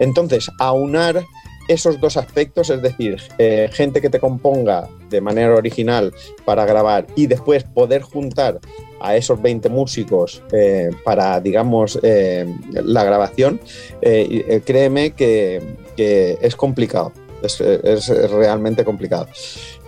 [0.01, 1.25] Entonces, aunar
[1.68, 6.12] esos dos aspectos, es decir, eh, gente que te componga de manera original
[6.44, 8.61] para grabar y después poder juntar
[9.01, 13.61] a esos 20 músicos eh, para, digamos, eh, la grabación,
[14.01, 19.29] créeme que, es complicado, es realmente complicado.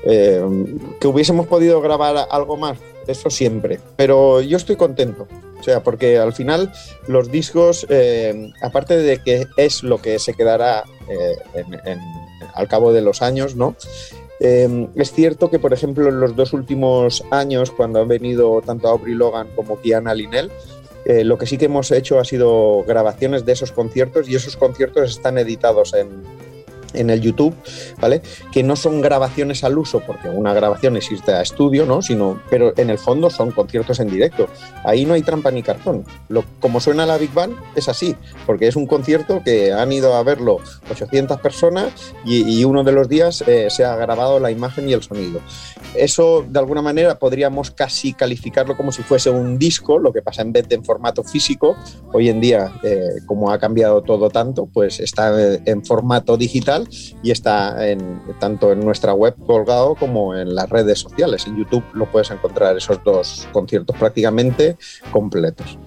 [0.05, 5.27] Que hubiésemos podido grabar algo más, eso siempre, pero yo estoy contento.
[5.59, 6.71] O sea, porque al final
[7.07, 12.01] los discos, eh, aparte de que es lo que se quedará eh, en, en,
[12.53, 13.75] al cabo de los años, ¿no?
[14.41, 18.89] Eh, es cierto que, por ejemplo, en los dos últimos años, cuando han venido tanto
[18.89, 20.51] Aubrey Logan como Kiana Linell,
[21.07, 24.57] eh, lo que sí que hemos hecho ha sido grabaciones de esos conciertos y esos
[24.57, 26.23] conciertos están editados en,
[26.95, 27.55] en el YouTube,
[28.01, 28.23] ¿vale?
[28.53, 32.03] Que no son grabaciones al uso, porque una grabación existe a estudio, ¿no?
[32.03, 34.49] Sino, pero en el fondo son conciertos en directo.
[34.85, 36.05] Ahí no hay trampa ni cartón.
[36.29, 38.17] Lo, como suena la Big Band es así,
[38.47, 40.59] porque es un concierto que han ido a verlo
[40.91, 45.03] 800 personas y, uno de los días eh, se ha grabado la imagen y el
[45.03, 45.41] sonido.
[45.95, 50.43] Eso, de alguna manera, podríamos casi calificarlo como si fuese un disco, lo que pasa
[50.43, 51.77] en vez de en formato físico.
[52.13, 55.33] Hoy en día, eh, como ha cambiado todo tanto, pues está
[55.65, 56.84] en formato digital
[57.23, 61.47] y está en, tanto en nuestra web colgado como en las redes sociales.
[61.47, 64.77] En YouTube lo puedes encontrar esos dos conciertos prácticamente
[65.11, 65.79] completos.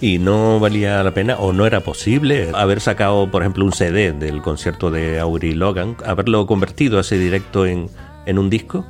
[0.00, 4.12] ¿Y no valía la pena o no era posible haber sacado, por ejemplo, un CD
[4.12, 7.88] del concierto de Aubrey Logan, haberlo convertido ese directo en,
[8.26, 8.84] en un disco?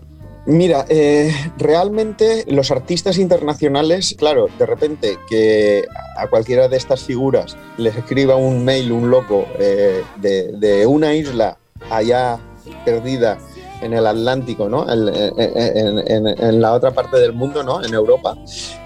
[0.47, 5.84] Mira, eh, realmente los artistas internacionales, claro, de repente que
[6.18, 11.14] a cualquiera de estas figuras les escriba un mail, un loco, eh, de, de, una
[11.14, 11.57] isla
[11.88, 12.38] allá
[12.84, 13.38] perdida
[13.80, 14.90] en el Atlántico, ¿no?
[14.90, 17.82] En, en, en, en, la otra parte del mundo, ¿no?
[17.82, 18.36] En Europa,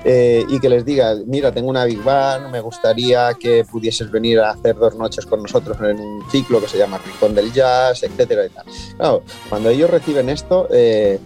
[0.04, 4.40] eh, y que les diga, mira, tengo una Big Band, me gustaría que pudieses venir
[4.40, 8.02] a hacer dos noches con nosotros en un ciclo que se llama Rincón del Jazz,
[8.04, 8.64] etcétera y tal.
[8.96, 11.18] Claro, cuando ellos reciben esto, eh,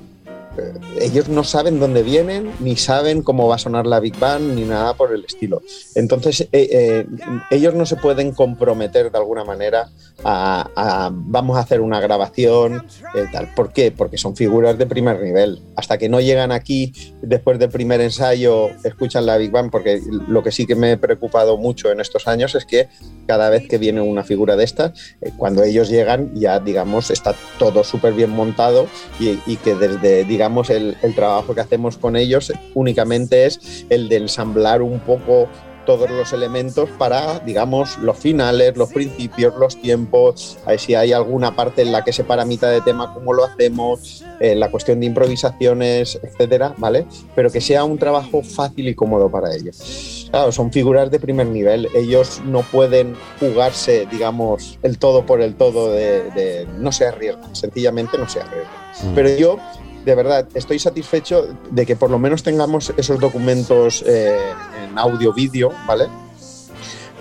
[1.01, 4.65] ellos no saben dónde vienen, ni saben cómo va a sonar la Big Band, ni
[4.65, 5.63] nada por el estilo.
[5.95, 7.07] Entonces, eh, eh,
[7.51, 9.89] ellos no se pueden comprometer de alguna manera
[10.25, 13.53] a, a vamos a hacer una grabación, eh, tal.
[13.55, 13.91] ¿Por qué?
[13.91, 15.63] Porque son figuras de primer nivel.
[15.77, 16.93] Hasta que no llegan aquí,
[17.23, 20.97] después del primer ensayo, escuchan la Big Band, porque lo que sí que me he
[20.99, 22.89] preocupado mucho en estos años es que
[23.27, 24.93] cada vez que viene una figura de estas,
[25.39, 28.87] cuando ellos llegan, ya digamos, está todo súper bien montado
[29.19, 33.87] y, y que desde, digamos, digamos, el, el, trabajo que hacemos con ellos únicamente es
[33.91, 35.49] el de ensamblar un poco
[35.85, 41.13] todos los elementos para, digamos, los finales, los principios, los tiempos, a ver si hay
[41.13, 44.71] alguna parte en la que se para mitad de tema, cómo lo hacemos, eh, la
[44.71, 47.07] cuestión de improvisaciones, etcétera, ¿vale?
[47.35, 50.29] Pero que sea un trabajo fácil y cómodo para ellos.
[50.31, 55.55] Claro, son figuras de primer nivel, ellos no pueden jugarse, digamos, el todo por el
[55.55, 58.83] todo de, de no se arriesgan, sencillamente no se arriesgan.
[59.03, 59.15] Mm.
[59.15, 59.59] Pero yo
[60.05, 64.37] de verdad, estoy satisfecho de que por lo menos tengamos esos documentos eh,
[64.85, 66.09] en audio-vídeo, ¿vale?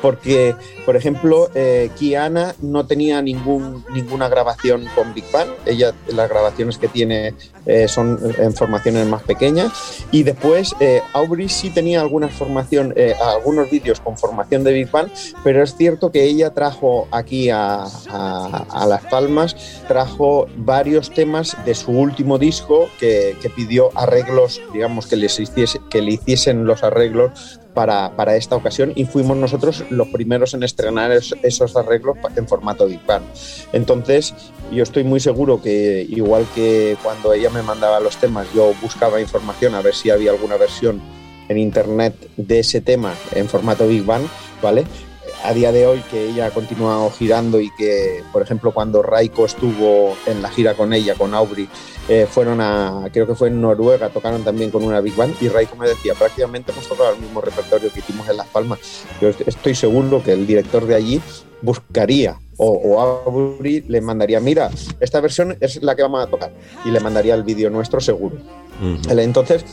[0.02, 5.50] Porque, por ejemplo, eh, Kiana no tenía ningún, ninguna grabación con Big Bang.
[5.66, 7.34] Ella, las grabaciones que tiene
[7.68, 9.72] eh, son en formaciones más pequeñas.
[10.12, 14.90] Y después, eh, Aubrey sí tenía alguna formación, eh, algunos vídeos con formación de Big
[14.90, 15.10] Bang,
[15.44, 17.86] pero es cierto que ella trajo aquí a,
[18.88, 19.56] Las Palmas,
[19.88, 26.84] trajo varios temas de su último disco que, pidió arreglos, digamos, que le hiciesen los
[26.84, 32.18] arreglos para, para, esta ocasión y fuimos nosotros los primeros en estrenar es, esos arreglos
[32.36, 33.24] en formato Big Bang.
[33.74, 34.34] Entonces,
[34.72, 39.22] yo estoy muy seguro que igual que cuando ella me mandaba los temas, yo buscaba
[39.22, 41.02] información a ver si había alguna versión
[41.50, 44.24] en internet de ese tema en formato Big Bang,
[44.62, 44.86] ¿vale?
[45.44, 49.46] A día de hoy que ella ha continuado girando y que, por ejemplo, cuando Raiko
[49.46, 51.68] estuvo en la gira con ella, con Aubrey,
[52.08, 55.48] eh, fueron a, creo que fue en Noruega, tocaron también con una Big Band y
[55.48, 58.80] Raiko me decía, prácticamente hemos tocado el mismo repertorio que hicimos en Las Palmas.
[59.20, 61.22] Yo estoy seguro que el director de allí
[61.62, 66.52] buscaría o, o Aubrey le mandaría, mira, esta versión es la que vamos a tocar
[66.86, 68.36] y le mandaría el vídeo nuestro seguro.
[68.80, 69.20] Uh -huh.
[69.20, 69.66] Entonces,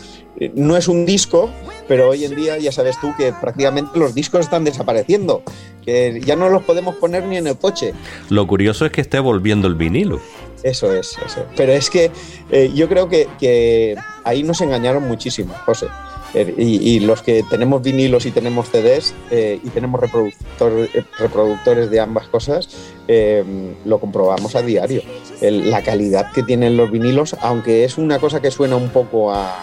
[0.54, 1.50] no es un disco,
[1.86, 5.42] pero hoy en día ya sabes tú que prácticamente los discos están desapareciendo,
[5.84, 7.92] que ya no los podemos poner ni en el coche.
[8.30, 10.20] Lo curioso es que esté volviendo el vinilo.
[10.62, 11.44] Eso es, eso.
[11.56, 12.10] Pero es que
[12.50, 15.88] eh, yo creo que, que, ahí nos engañaron muchísimo, José.
[16.34, 22.00] Eh, y, los que tenemos vinilos y tenemos CDs eh, y tenemos reproductor, reproductores de
[22.00, 22.68] ambas cosas,
[23.06, 23.44] eh,
[23.84, 25.02] lo comprobamos a diario.
[25.40, 29.58] La calidad que tienen los vinilos, aunque es una cosa que suena un poco a,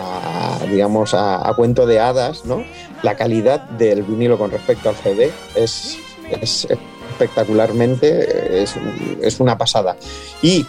[0.00, 2.64] a, digamos, a, a, cuento de hadas, ¿no?
[3.02, 5.98] La calidad del vinilo con respecto al CD es,
[6.40, 6.66] es
[7.14, 8.74] espectacularmente, es,
[9.20, 9.96] es, una pasada.
[10.42, 10.66] Y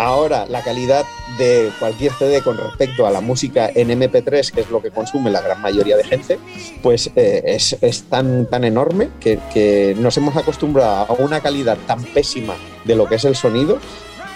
[0.00, 1.04] ahora la calidad
[1.38, 5.30] de cualquier CD con respecto a la música en MP3, que es lo que consume
[5.30, 6.38] la gran mayoría de gente,
[6.82, 12.02] pues eh, es, tan, tan enorme que, que nos hemos acostumbrado a una calidad tan
[12.02, 13.78] pésima de lo que es el sonido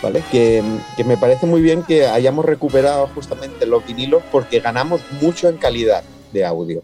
[0.02, 0.22] ¿vale?
[0.30, 0.62] Que,
[0.96, 5.56] que, me parece muy bien que hayamos recuperado justamente los vinilos porque ganamos mucho en
[5.56, 6.82] calidad de audio.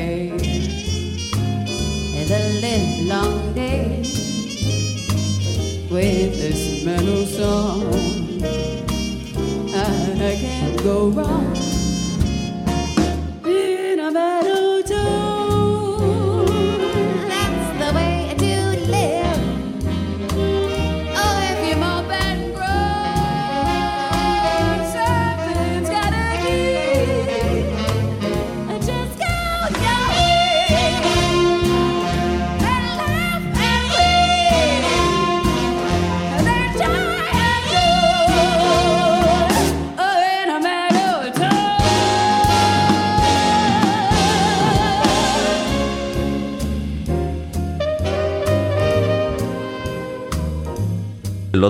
[0.00, 0.28] Okay.
[2.26, 4.02] The live long day
[5.90, 7.82] with this metal song,
[9.74, 11.59] I can't go wrong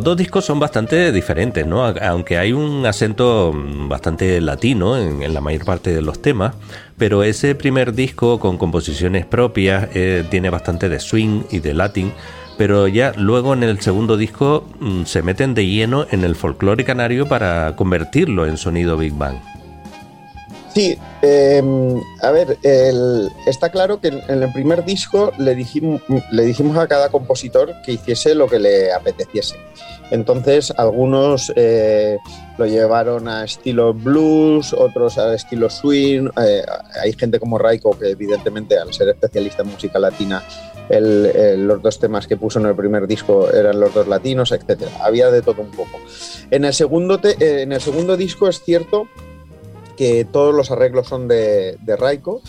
[0.01, 1.85] Los dos discos son bastante diferentes, ¿no?
[1.85, 3.53] Aunque hay un acento
[3.87, 6.55] bastante latino en, en la mayor parte de los temas,
[6.97, 12.13] pero ese primer disco con composiciones propias eh, tiene bastante de swing y de latín
[12.57, 16.83] pero ya luego en el segundo disco mm, se meten de lleno en el folclore
[16.83, 19.37] canario para convertirlo en sonido Big Bang.
[20.75, 21.63] Sí, eh,
[22.23, 22.57] a ver,
[23.47, 26.01] está claro que en el primer disco le dijimos,
[26.77, 29.57] a cada compositor que hiciese lo que le apeteciese.
[30.13, 32.19] Entonces, algunos eh,
[32.57, 36.29] lo llevaron a estilo blues, otros a estilo swing.
[36.41, 36.63] Eh,
[37.03, 40.43] hay gente como Raiko, que evidentemente, al ser especialista en música latina,
[40.89, 44.83] los dos temas que puso en el primer disco eran los dos latinos, etc.
[45.01, 46.01] Había de todo un poco.
[46.51, 49.07] En el segundo, en el segundo disco es cierto
[50.01, 52.41] que todos los arreglos son de, de Raiko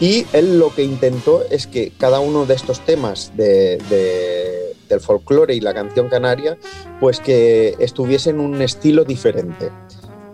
[0.00, 5.00] y él lo que intentó es que cada uno de estos temas de, de, del
[5.00, 6.58] folclore y la canción canaria,
[7.00, 9.70] pues que estuviesen en un estilo diferente.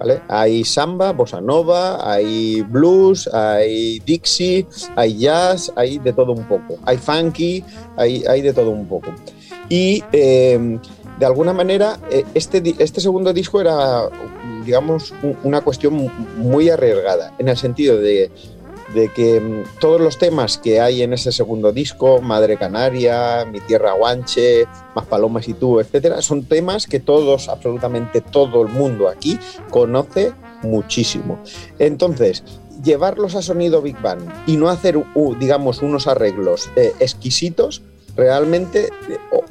[0.01, 0.23] ¿Vale?
[0.27, 6.81] Hay samba, bossa nova, hay blues, hay dixie, hay jazz, hay de todo un poco.
[6.85, 7.63] Hay funky,
[7.97, 9.15] hay, hay de todo un poco.
[9.69, 10.81] Y eh,
[11.19, 11.99] de alguna manera,
[12.35, 14.09] este, este segundo disco era,
[14.65, 15.15] digamos,
[15.45, 18.31] una cuestión muy arriesgada, en el sentido de,
[19.15, 24.67] que todos los temas que hay en ese segundo disco, Madre Canaria, Mi Tierra Guanche,
[24.95, 29.39] Más Palomas y tú, etcétera, son temas que todos, absolutamente todo el mundo aquí
[29.71, 31.43] conoce muchísimo.
[31.79, 32.45] Entonces,
[32.83, 35.03] llevarlos a sonido Big Bang y no hacer,
[35.39, 37.83] digamos, unos arreglos eh, exquisitos,
[38.17, 38.89] realmente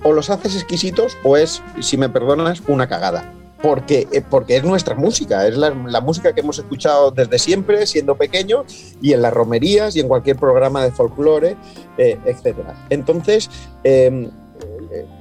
[0.04, 3.32] o, los haces exquisitos o es, si me perdonas, una cagada.
[3.62, 8.64] Porque, porque es nuestra música, es la, música que hemos escuchado desde siempre, siendo pequeño,
[9.02, 11.56] y en las romerías y en cualquier programa de folclore,
[11.98, 12.58] eh, etc.
[12.92, 13.50] Entonces,
[13.84, 14.30] eh,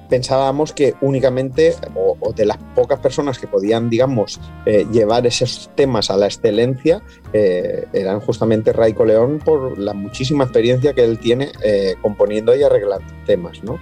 [0.08, 6.10] pensábamos que únicamente, o, de las pocas personas que podían, digamos, eh, llevar esos temas
[6.10, 7.02] a la excelencia,
[7.32, 12.62] eh, eran justamente Raico León por la muchísima experiencia que él tiene eh, componiendo y
[12.62, 13.78] arreglando temas, ¿no?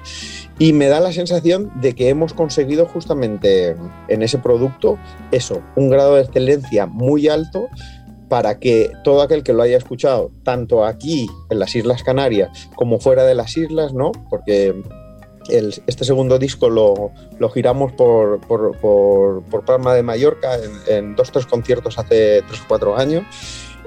[0.58, 3.74] Y me da la sensación de que hemos conseguido justamente
[4.08, 4.98] en ese producto
[5.30, 7.68] eso, un grado de excelencia muy alto
[8.28, 12.98] para que todo aquel que lo haya escuchado, tanto aquí en las Islas Canarias como
[12.98, 14.10] fuera de las islas, ¿no?
[14.30, 14.74] Porque
[15.48, 17.12] el, este segundo disco lo,
[17.52, 18.40] giramos por,
[19.66, 23.24] Palma de Mallorca en, en dos tres conciertos hace tres o cuatro años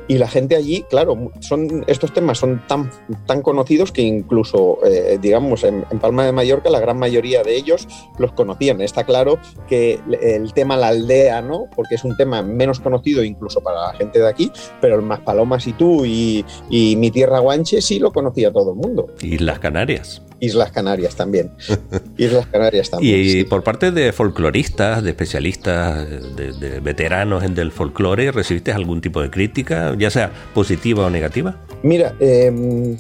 [0.08, 2.92] y la gente allí, claro, son, estos temas son tan,
[3.26, 7.56] tan conocidos que incluso, eh, digamos, en, en, Palma de Mallorca la gran mayoría de
[7.56, 7.88] ellos
[8.20, 8.82] los conocían.
[8.82, 11.66] Está claro que el tema La Aldea, ¿no?
[11.76, 15.22] Porque es un tema menos conocido incluso para la gente de aquí, pero el Más
[15.22, 19.08] Palomas y tú y, y Mi Tierra Guanche sí lo conocía todo el mundo.
[19.22, 20.22] Y las Canarias.
[20.46, 21.52] Islas Canarias también.
[22.18, 23.20] Islas Canarias también.
[23.20, 23.44] Y sí.
[23.44, 29.22] por parte de folcloristas, de especialistas, de, de veteranos en del folclore, ¿recibiste algún tipo
[29.22, 31.58] de crítica, ya sea positiva o negativa?
[31.84, 32.98] Mira, eh,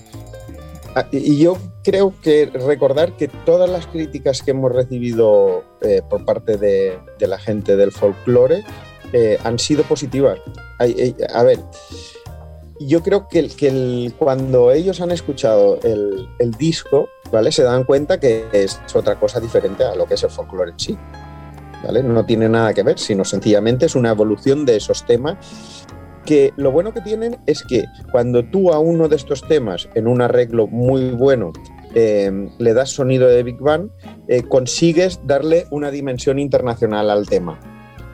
[1.11, 6.57] y yo creo que recordar que todas las críticas que hemos recibido eh, por parte
[6.57, 8.63] de, de, la gente del folclore
[9.13, 10.39] eh, han sido positivas.
[10.79, 11.59] A ver,
[12.79, 17.51] yo creo que, cuando ellos han escuchado el, el, disco, ¿vale?
[17.51, 20.79] Se dan cuenta que es otra cosa diferente a lo que es el folclore en
[20.79, 20.97] sí.
[21.83, 22.01] ¿Vale?
[22.01, 25.37] No tiene nada que ver, sino sencillamente es una evolución de esos temas
[26.25, 30.07] que lo bueno que tienen es que cuando tú a uno de estos temas en
[30.07, 31.53] un arreglo muy bueno
[31.93, 33.89] eh, le das sonido de Big Bang,
[34.27, 37.57] eh, consigues darle una dimensión internacional al tema.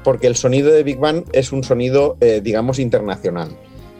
[0.04, 3.50] Porque el sonido de Big Bang es un sonido, eh, digamos, internacional.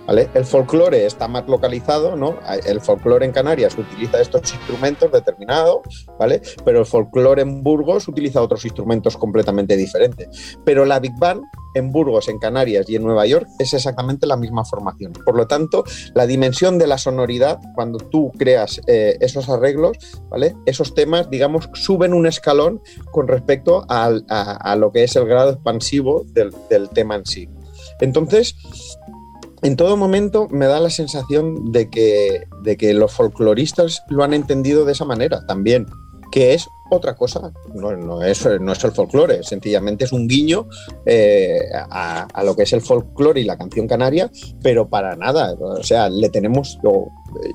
[0.08, 0.30] ¿Vale?
[0.34, 2.36] El folclore está más localizado, ¿no?
[2.66, 5.82] El folclore en Canarias utiliza estos instrumentos determinados,
[6.20, 6.42] ¿vale?
[6.66, 10.58] Pero el folclore en Burgos utiliza otros instrumentos completamente diferentes.
[10.66, 11.44] Pero la Big Band
[11.74, 15.14] en Burgos, en Canarias y en Nueva York es exactamente la misma formación.
[15.14, 15.84] Por lo tanto,
[16.14, 19.98] la dimensión de la sonoridad, cuando tú creas eh, esos arreglos,
[20.30, 20.56] ¿vale?
[20.66, 22.82] Esos temas, digamos, suben un escalón
[23.12, 24.10] con respecto a,
[24.76, 27.50] lo que es el grado expansivo del, del tema en sí.
[28.00, 28.56] Entonces,
[29.62, 34.34] en todo momento me da la sensación de que, de que los folcloristas lo han
[34.34, 35.88] entendido de esa manera también,
[36.32, 40.68] que es otra cosa, no, no, es, no es el folclore, sencillamente es un guiño
[41.06, 44.30] eh, a, a, lo que es el folclore y la canción canaria,
[44.62, 47.08] pero para nada, o sea, le tenemos, yo,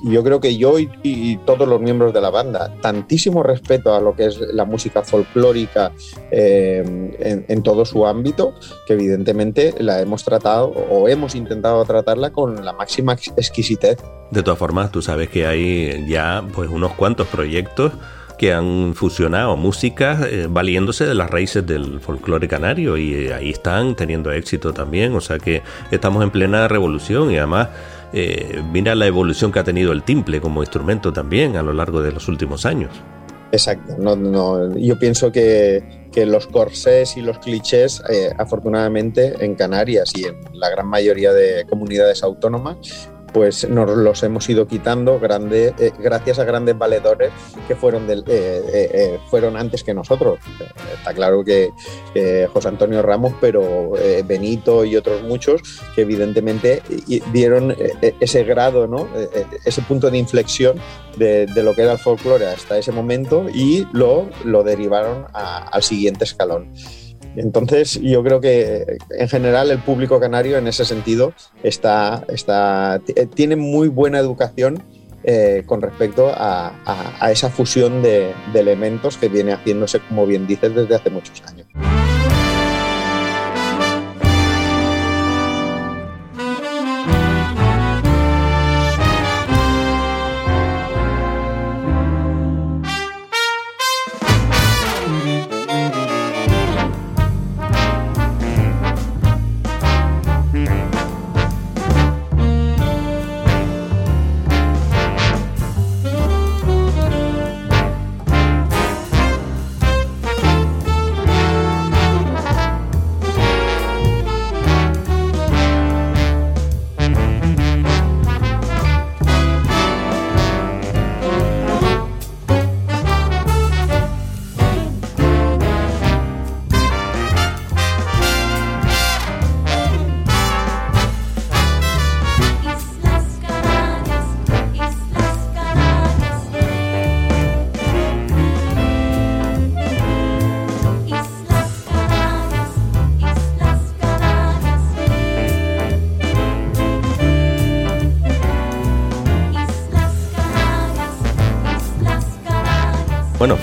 [0.04, 4.00] yo creo que yo y, y, todos los miembros de la banda, tantísimo respeto a
[4.00, 5.92] lo que es la música folclórica
[6.30, 6.82] eh,
[7.18, 8.54] en, en, todo su ámbito,
[8.86, 13.98] que evidentemente la hemos tratado o hemos intentado tratarla con la máxima exquisitez.
[14.30, 17.92] De todas formas, tú sabes que hay ya pues unos cuantos proyectos
[18.38, 23.50] que han fusionado música eh, valiéndose de las raíces del folclore canario y eh, ahí
[23.50, 27.68] están teniendo éxito también, o sea que estamos en plena revolución y además
[28.12, 32.02] eh, mira la evolución que ha tenido el timple como instrumento también a lo largo
[32.02, 32.90] de los últimos años.
[33.52, 38.02] Exacto, no, no, yo pienso que, que los corsés y los clichés,
[38.38, 44.48] afortunadamente en Canarias y en la gran mayoría de comunidades autónomas, pues nos los hemos
[44.48, 47.32] ido quitando grande, eh, gracias a grandes valedores
[47.68, 48.62] que fueron, del, eh,
[48.94, 50.38] eh, fueron antes que nosotros.
[50.96, 51.70] Está claro que
[52.50, 53.92] José Antonio Ramos, pero
[54.24, 55.60] Benito y otros muchos
[55.94, 56.80] que evidentemente
[57.30, 57.76] dieron
[58.20, 59.06] ese grado, ¿no?
[59.66, 60.80] ese punto de inflexión
[61.18, 65.58] de, de, lo que era el folclore hasta ese momento y lo, lo derivaron a,
[65.68, 66.72] al siguiente escalón.
[67.36, 71.32] Entonces, yo creo que en general el público canario en ese sentido
[71.62, 73.00] está, está,
[73.34, 74.82] tiene muy buena educación
[75.24, 80.26] eh, con respecto a, a, a esa fusión de, de elementos que viene haciéndose, como
[80.26, 81.66] bien dices, desde hace muchos años.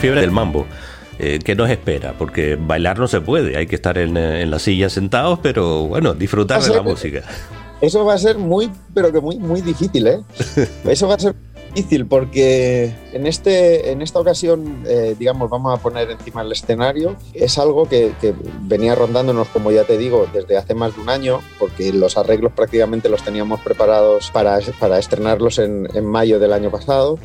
[0.03, 0.65] Fiebre del mambo.
[1.17, 2.13] Eh, ¿Qué nos espera?
[2.17, 6.13] Porque bailar no se puede, hay que estar en, en la silla sentados, pero bueno,
[6.13, 7.23] disfrutar de la música.
[7.79, 10.21] Eso va a ser muy, pero que muy, muy difícil, ¿eh?
[10.85, 11.35] Eso va a ser
[11.73, 17.15] difícil porque en, este, en esta ocasión, eh, digamos, vamos a poner encima el escenario.
[17.33, 21.09] Es algo que, que, venía rondándonos, como ya te digo, desde hace más de un
[21.09, 26.51] año, porque los arreglos prácticamente los teníamos preparados para, para estrenarlos en, en mayo del
[26.51, 27.19] año pasado.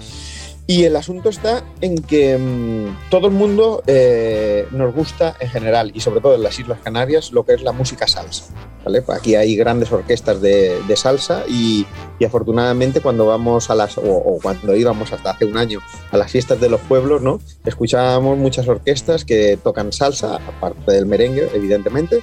[0.71, 5.91] Y el asunto está en que mmm, todo el mundo eh, nos gusta en general,
[5.95, 8.53] y sobre todo en las Islas Canarias, lo que es la música salsa.
[8.85, 9.03] ¿vale?
[9.09, 11.87] Aquí hay grandes orquestas de, salsa y,
[12.19, 16.31] y, afortunadamente cuando vamos a las, o, cuando íbamos hasta hace un año a las
[16.31, 17.41] fiestas de los pueblos, ¿no?
[17.65, 22.23] escuchábamos muchas orquestas que tocan salsa, aparte del merengue, evidentemente,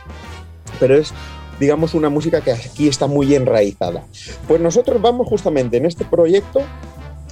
[0.80, 1.16] pero es
[1.60, 4.06] digamos una música que aquí está muy enraizada.
[4.48, 6.62] Pues nosotros vamos justamente en este proyecto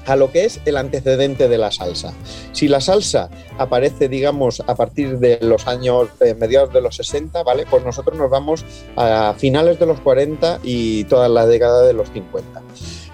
[0.06, 2.14] a lo que es el antecedente de la salsa.
[2.52, 7.44] Si la salsa aparece, digamos, a partir de los años eh, mediados de los 60,
[7.44, 7.66] ¿vale?
[7.70, 12.10] Pues nosotros nos vamos a finales de los 40 y toda la década de los
[12.12, 12.62] 50.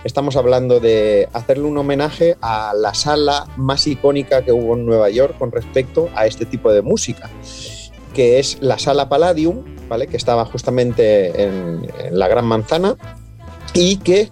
[0.03, 5.09] Estamos hablando de hacerle un homenaje a la sala más icónica que hubo en Nueva
[5.09, 7.29] York con respecto a este tipo de música,
[8.13, 10.07] que es la sala Palladium, ¿vale?
[10.07, 12.95] Que estaba justamente en, en la Gran Manzana
[13.73, 14.29] y que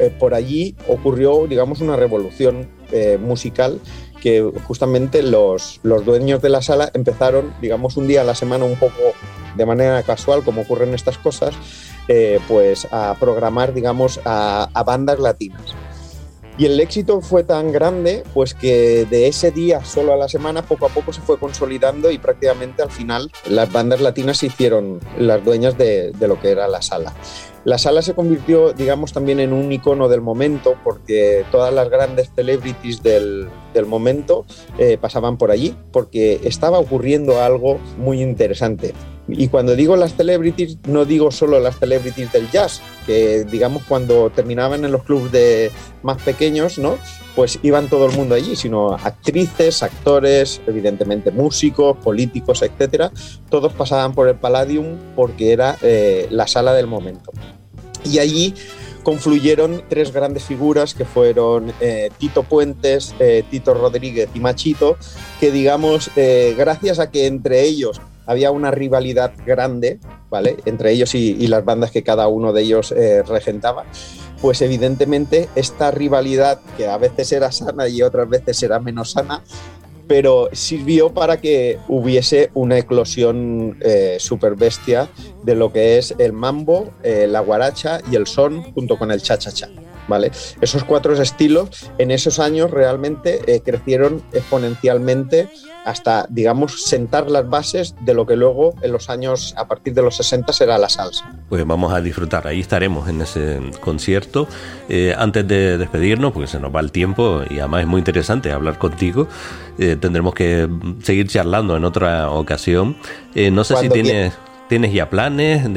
[0.00, 3.78] eh, por allí ocurrió, digamos, una revolución eh, musical
[4.22, 8.76] que justamente los, dueños de la sala empezaron, digamos, un día a la semana un
[8.76, 8.94] poco
[9.56, 11.54] de manera casual, como ocurren estas cosas,
[12.08, 15.74] eh, pues a programar, digamos, a, bandas latinas.
[16.56, 20.62] Y el éxito fue tan grande, pues que de ese día solo a la semana,
[20.62, 24.98] poco a poco se fue consolidando y prácticamente al final las bandas latinas se hicieron
[25.18, 27.14] las dueñas de lo que era la sala.
[27.64, 32.30] La sala se convirtió, digamos, también en un icono del momento porque todas las grandes
[32.34, 34.46] celebrities del, del momento
[34.78, 38.94] eh, pasaban por allí porque estaba ocurriendo algo muy interesante.
[39.28, 44.30] Y cuando digo las celebrities, no digo solo las celebrities del jazz, que digamos cuando
[44.30, 45.70] terminaban en los clubs de
[46.02, 46.96] más pequeños, ¿no?
[47.36, 53.12] Pues iban todo el mundo allí, sino actrices, actores, evidentemente músicos, políticos, etcétera.
[53.50, 57.30] Todos pasaban por el Palladium porque era eh, la sala del momento.
[58.04, 58.54] Y allí
[59.02, 64.96] confluyeron tres grandes figuras que fueron eh, Tito Puentes, eh, Tito Rodríguez y Machito,
[65.38, 69.98] que digamos, eh, gracias a que entre ellos había una rivalidad grande,
[70.28, 70.58] ¿vale?
[70.64, 72.94] Entre ellos y, las bandas que cada uno de ellos
[73.26, 73.86] regentaba,
[74.40, 79.42] pues evidentemente esta rivalidad, que a veces era sana y otras veces era menos sana,
[80.10, 85.08] pero sirvió para que hubiese una eclosión eh, super bestia
[85.44, 89.22] de lo que es el mambo, eh, la guaracha y el son junto con el
[89.22, 89.68] cha-cha-cha.
[90.08, 90.32] ¿Vale?
[90.60, 95.48] Esos cuatro estilos en esos años realmente eh, crecieron exponencialmente
[95.84, 100.02] hasta, digamos, sentar las bases de lo que luego en los años, a partir de
[100.02, 101.32] los 60, será la salsa.
[101.48, 104.46] Pues vamos a disfrutar, ahí estaremos en ese concierto.
[104.88, 108.52] Eh, antes de despedirnos, porque se nos va el tiempo y además es muy interesante
[108.52, 109.26] hablar contigo,
[109.78, 110.68] eh, tendremos que
[111.02, 112.96] seguir charlando en otra ocasión.
[113.34, 114.34] No sé si tienes...
[114.70, 115.68] ¿Tienes ya planes,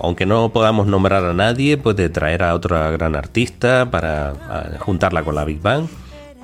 [0.00, 5.22] aunque no podamos nombrar a nadie, pues de traer a otra gran artista para juntarla
[5.22, 5.86] con la Big Bang?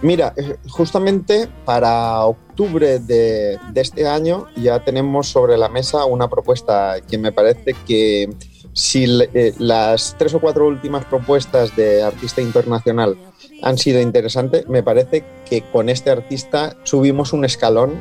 [0.02, 6.28] Mira, eh, justamente para octubre de, de, este año ya tenemos sobre la mesa una
[6.28, 8.30] propuesta que me parece que
[8.72, 9.04] si
[9.34, 13.16] eh, las tres o cuatro últimas propuestas de artista internacional
[13.64, 17.94] han sido interesantes, me parece que con este artista subimos un escalón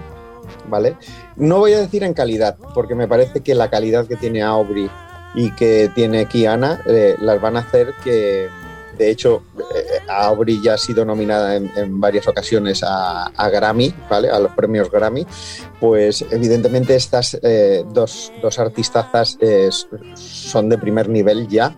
[0.67, 0.97] ¿vale?
[1.35, 4.89] No voy a decir en calidad, porque me parece que la calidad que tiene Aubrey
[5.35, 8.47] y que tiene Kiana eh, las van a hacer que,
[8.97, 9.43] de hecho,
[9.75, 14.29] eh, Aubrey ya ha sido nominada en, varias ocasiones a, Grammy, ¿vale?
[14.29, 15.27] A los premios Grammy.
[15.79, 19.37] Pues evidentemente estas eh, dos, dos, artistazas
[20.15, 21.75] son de primer nivel ya.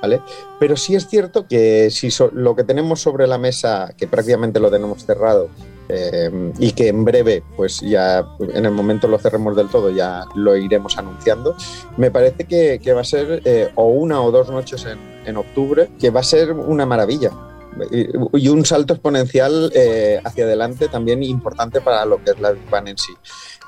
[0.00, 0.20] ¿Vale?
[0.60, 4.70] Pero sí es cierto que si lo que tenemos sobre la mesa, que prácticamente lo
[4.70, 5.48] tenemos cerrado,
[5.88, 10.24] eh, y que en breve, pues ya en el momento lo cerremos del todo, ya
[10.34, 11.56] lo iremos anunciando.
[11.96, 16.10] Me parece que, va a ser eh, o una o dos noches en, octubre, que
[16.10, 17.30] va a ser una maravilla.
[17.90, 22.62] Y, un salto exponencial eh, hacia adelante también importante para lo que es la Big
[22.86, 23.12] en sí.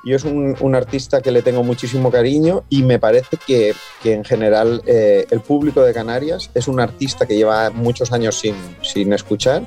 [0.07, 4.13] Yo es un, un, artista que le tengo muchísimo cariño y me parece que, que
[4.13, 8.55] en general eh, el público de Canarias es un artista que lleva muchos años sin,
[8.83, 9.67] sin, escuchar,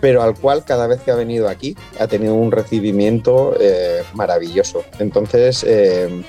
[0.00, 4.84] pero al cual cada vez que ha venido aquí ha tenido un recibimiento eh, maravilloso.
[5.00, 6.22] Entonces, eh,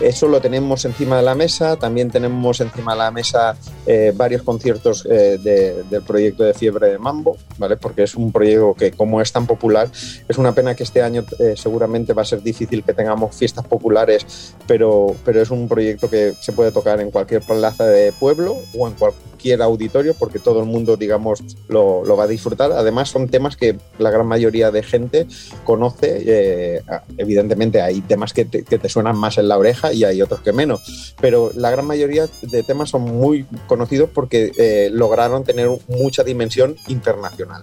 [0.00, 1.76] eso lo tenemos encima de la mesa.
[1.76, 6.88] También tenemos encima de la mesa eh, varios conciertos eh, de, del proyecto de Fiebre
[6.88, 7.76] de Mambo, ¿vale?
[7.76, 9.90] Porque es un proyecto que, como es tan popular,
[10.28, 13.66] es una pena que este año eh, seguramente va a ser difícil que tengamos fiestas
[13.66, 18.56] populares, pero, pero es un proyecto que se puede tocar en cualquier plaza de pueblo
[18.78, 22.72] o en cualquier auditorio, porque todo el mundo, digamos, lo, va a disfrutar.
[22.72, 25.26] Además, son temas que la gran mayoría de gente
[25.64, 26.82] conoce.
[27.16, 30.40] evidentemente, hay temas que te, que te suenan más en la oreja y hay otros
[30.40, 31.14] que menos.
[31.20, 36.76] Pero la gran mayoría de temas son muy conocidos porque eh, lograron tener mucha dimensión
[36.88, 37.62] internacional.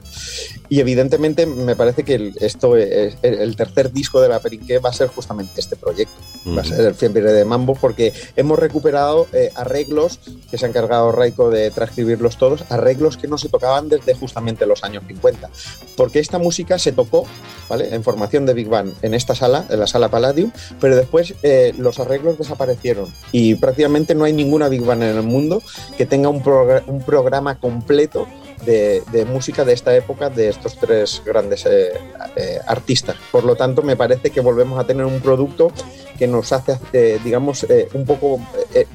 [0.70, 4.90] Y evidentemente me parece que el, esto es, el tercer disco de la Perinqué va
[4.90, 6.16] a ser justamente este proyecto.
[6.46, 6.58] Uh -huh.
[6.58, 10.20] Va a ser el Fiebre de Mambo porque hemos recuperado eh, arreglos
[10.50, 14.66] que se ha encargado Raiko de transcribirlos todos, arreglos que no se tocaban desde justamente
[14.66, 15.50] los años 50.
[15.96, 17.26] Porque esta música se tocó
[17.70, 17.94] ¿vale?
[17.94, 21.74] en formación de Big Bang en esta sala, en la sala Palladium, pero después eh,
[21.78, 25.62] los arreglos desaparecieron y prácticamente no hay ninguna Big Band en el mundo
[25.98, 28.28] que tenga un, progr un programa completo
[28.66, 31.94] de, de, música de esta época de estos tres grandes eh,
[32.36, 33.16] eh, artistas.
[33.32, 35.72] Por lo tanto, me parece que volvemos a tener un producto
[36.18, 38.40] que nos hace, eh, digamos, un poco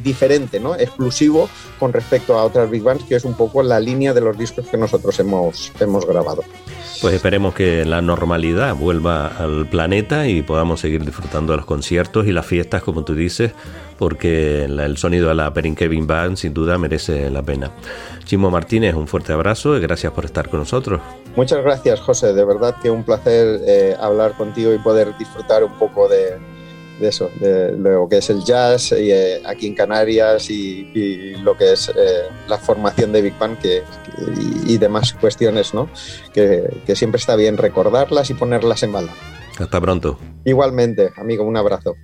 [0.02, 0.74] diferente, ¿no?
[0.74, 1.48] exclusivo
[1.78, 4.66] con respecto a otras Big Bands, que es un poco la línea de los discos
[4.66, 6.42] que nosotros hemos, hemos grabado.
[7.02, 12.28] Pues esperemos que la normalidad vuelva al planeta y podamos seguir disfrutando de los conciertos
[12.28, 13.50] y las fiestas, como tú dices,
[13.98, 17.72] porque el sonido de la Perin Kevin Band sin duda merece la pena.
[18.24, 21.00] Chimo Martínez, un fuerte abrazo y gracias por estar con nosotros.
[21.34, 22.34] Muchas gracias, José.
[22.34, 26.38] De verdad que un placer eh, hablar contigo y poder disfrutar un poco de,
[27.02, 31.34] de eso, de lo que es el jazz y, eh, aquí en Canarias y, y
[31.42, 35.74] lo que es eh, la formación de Big Bang que, que, y, y, demás cuestiones,
[35.74, 35.90] ¿no?
[36.32, 39.14] Que, que siempre está bien recordarlas y ponerlas en valor.
[39.58, 40.18] Hasta pronto.
[40.44, 41.96] Igualmente, amigo, un abrazo.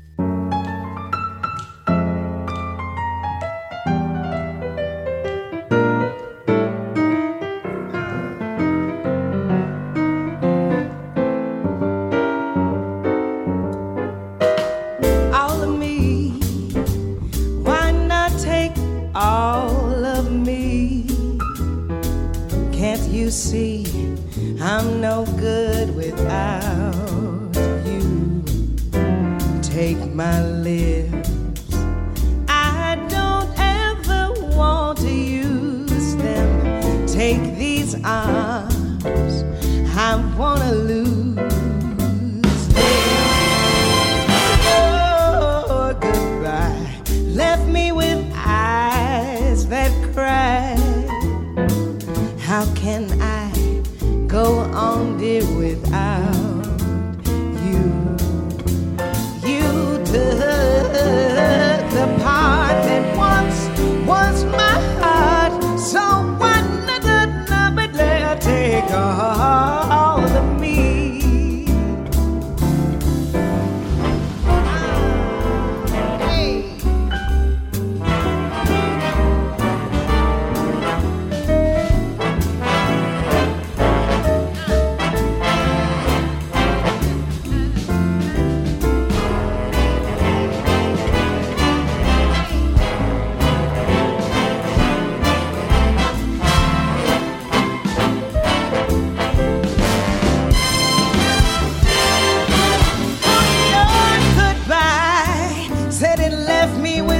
[106.60, 107.17] left me with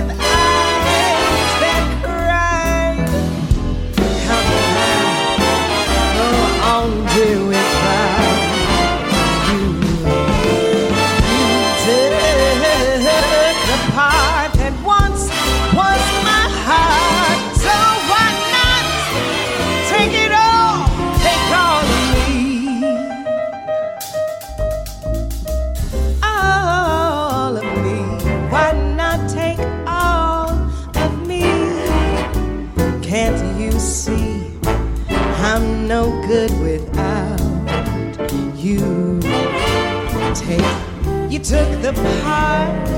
[41.93, 42.98] the part.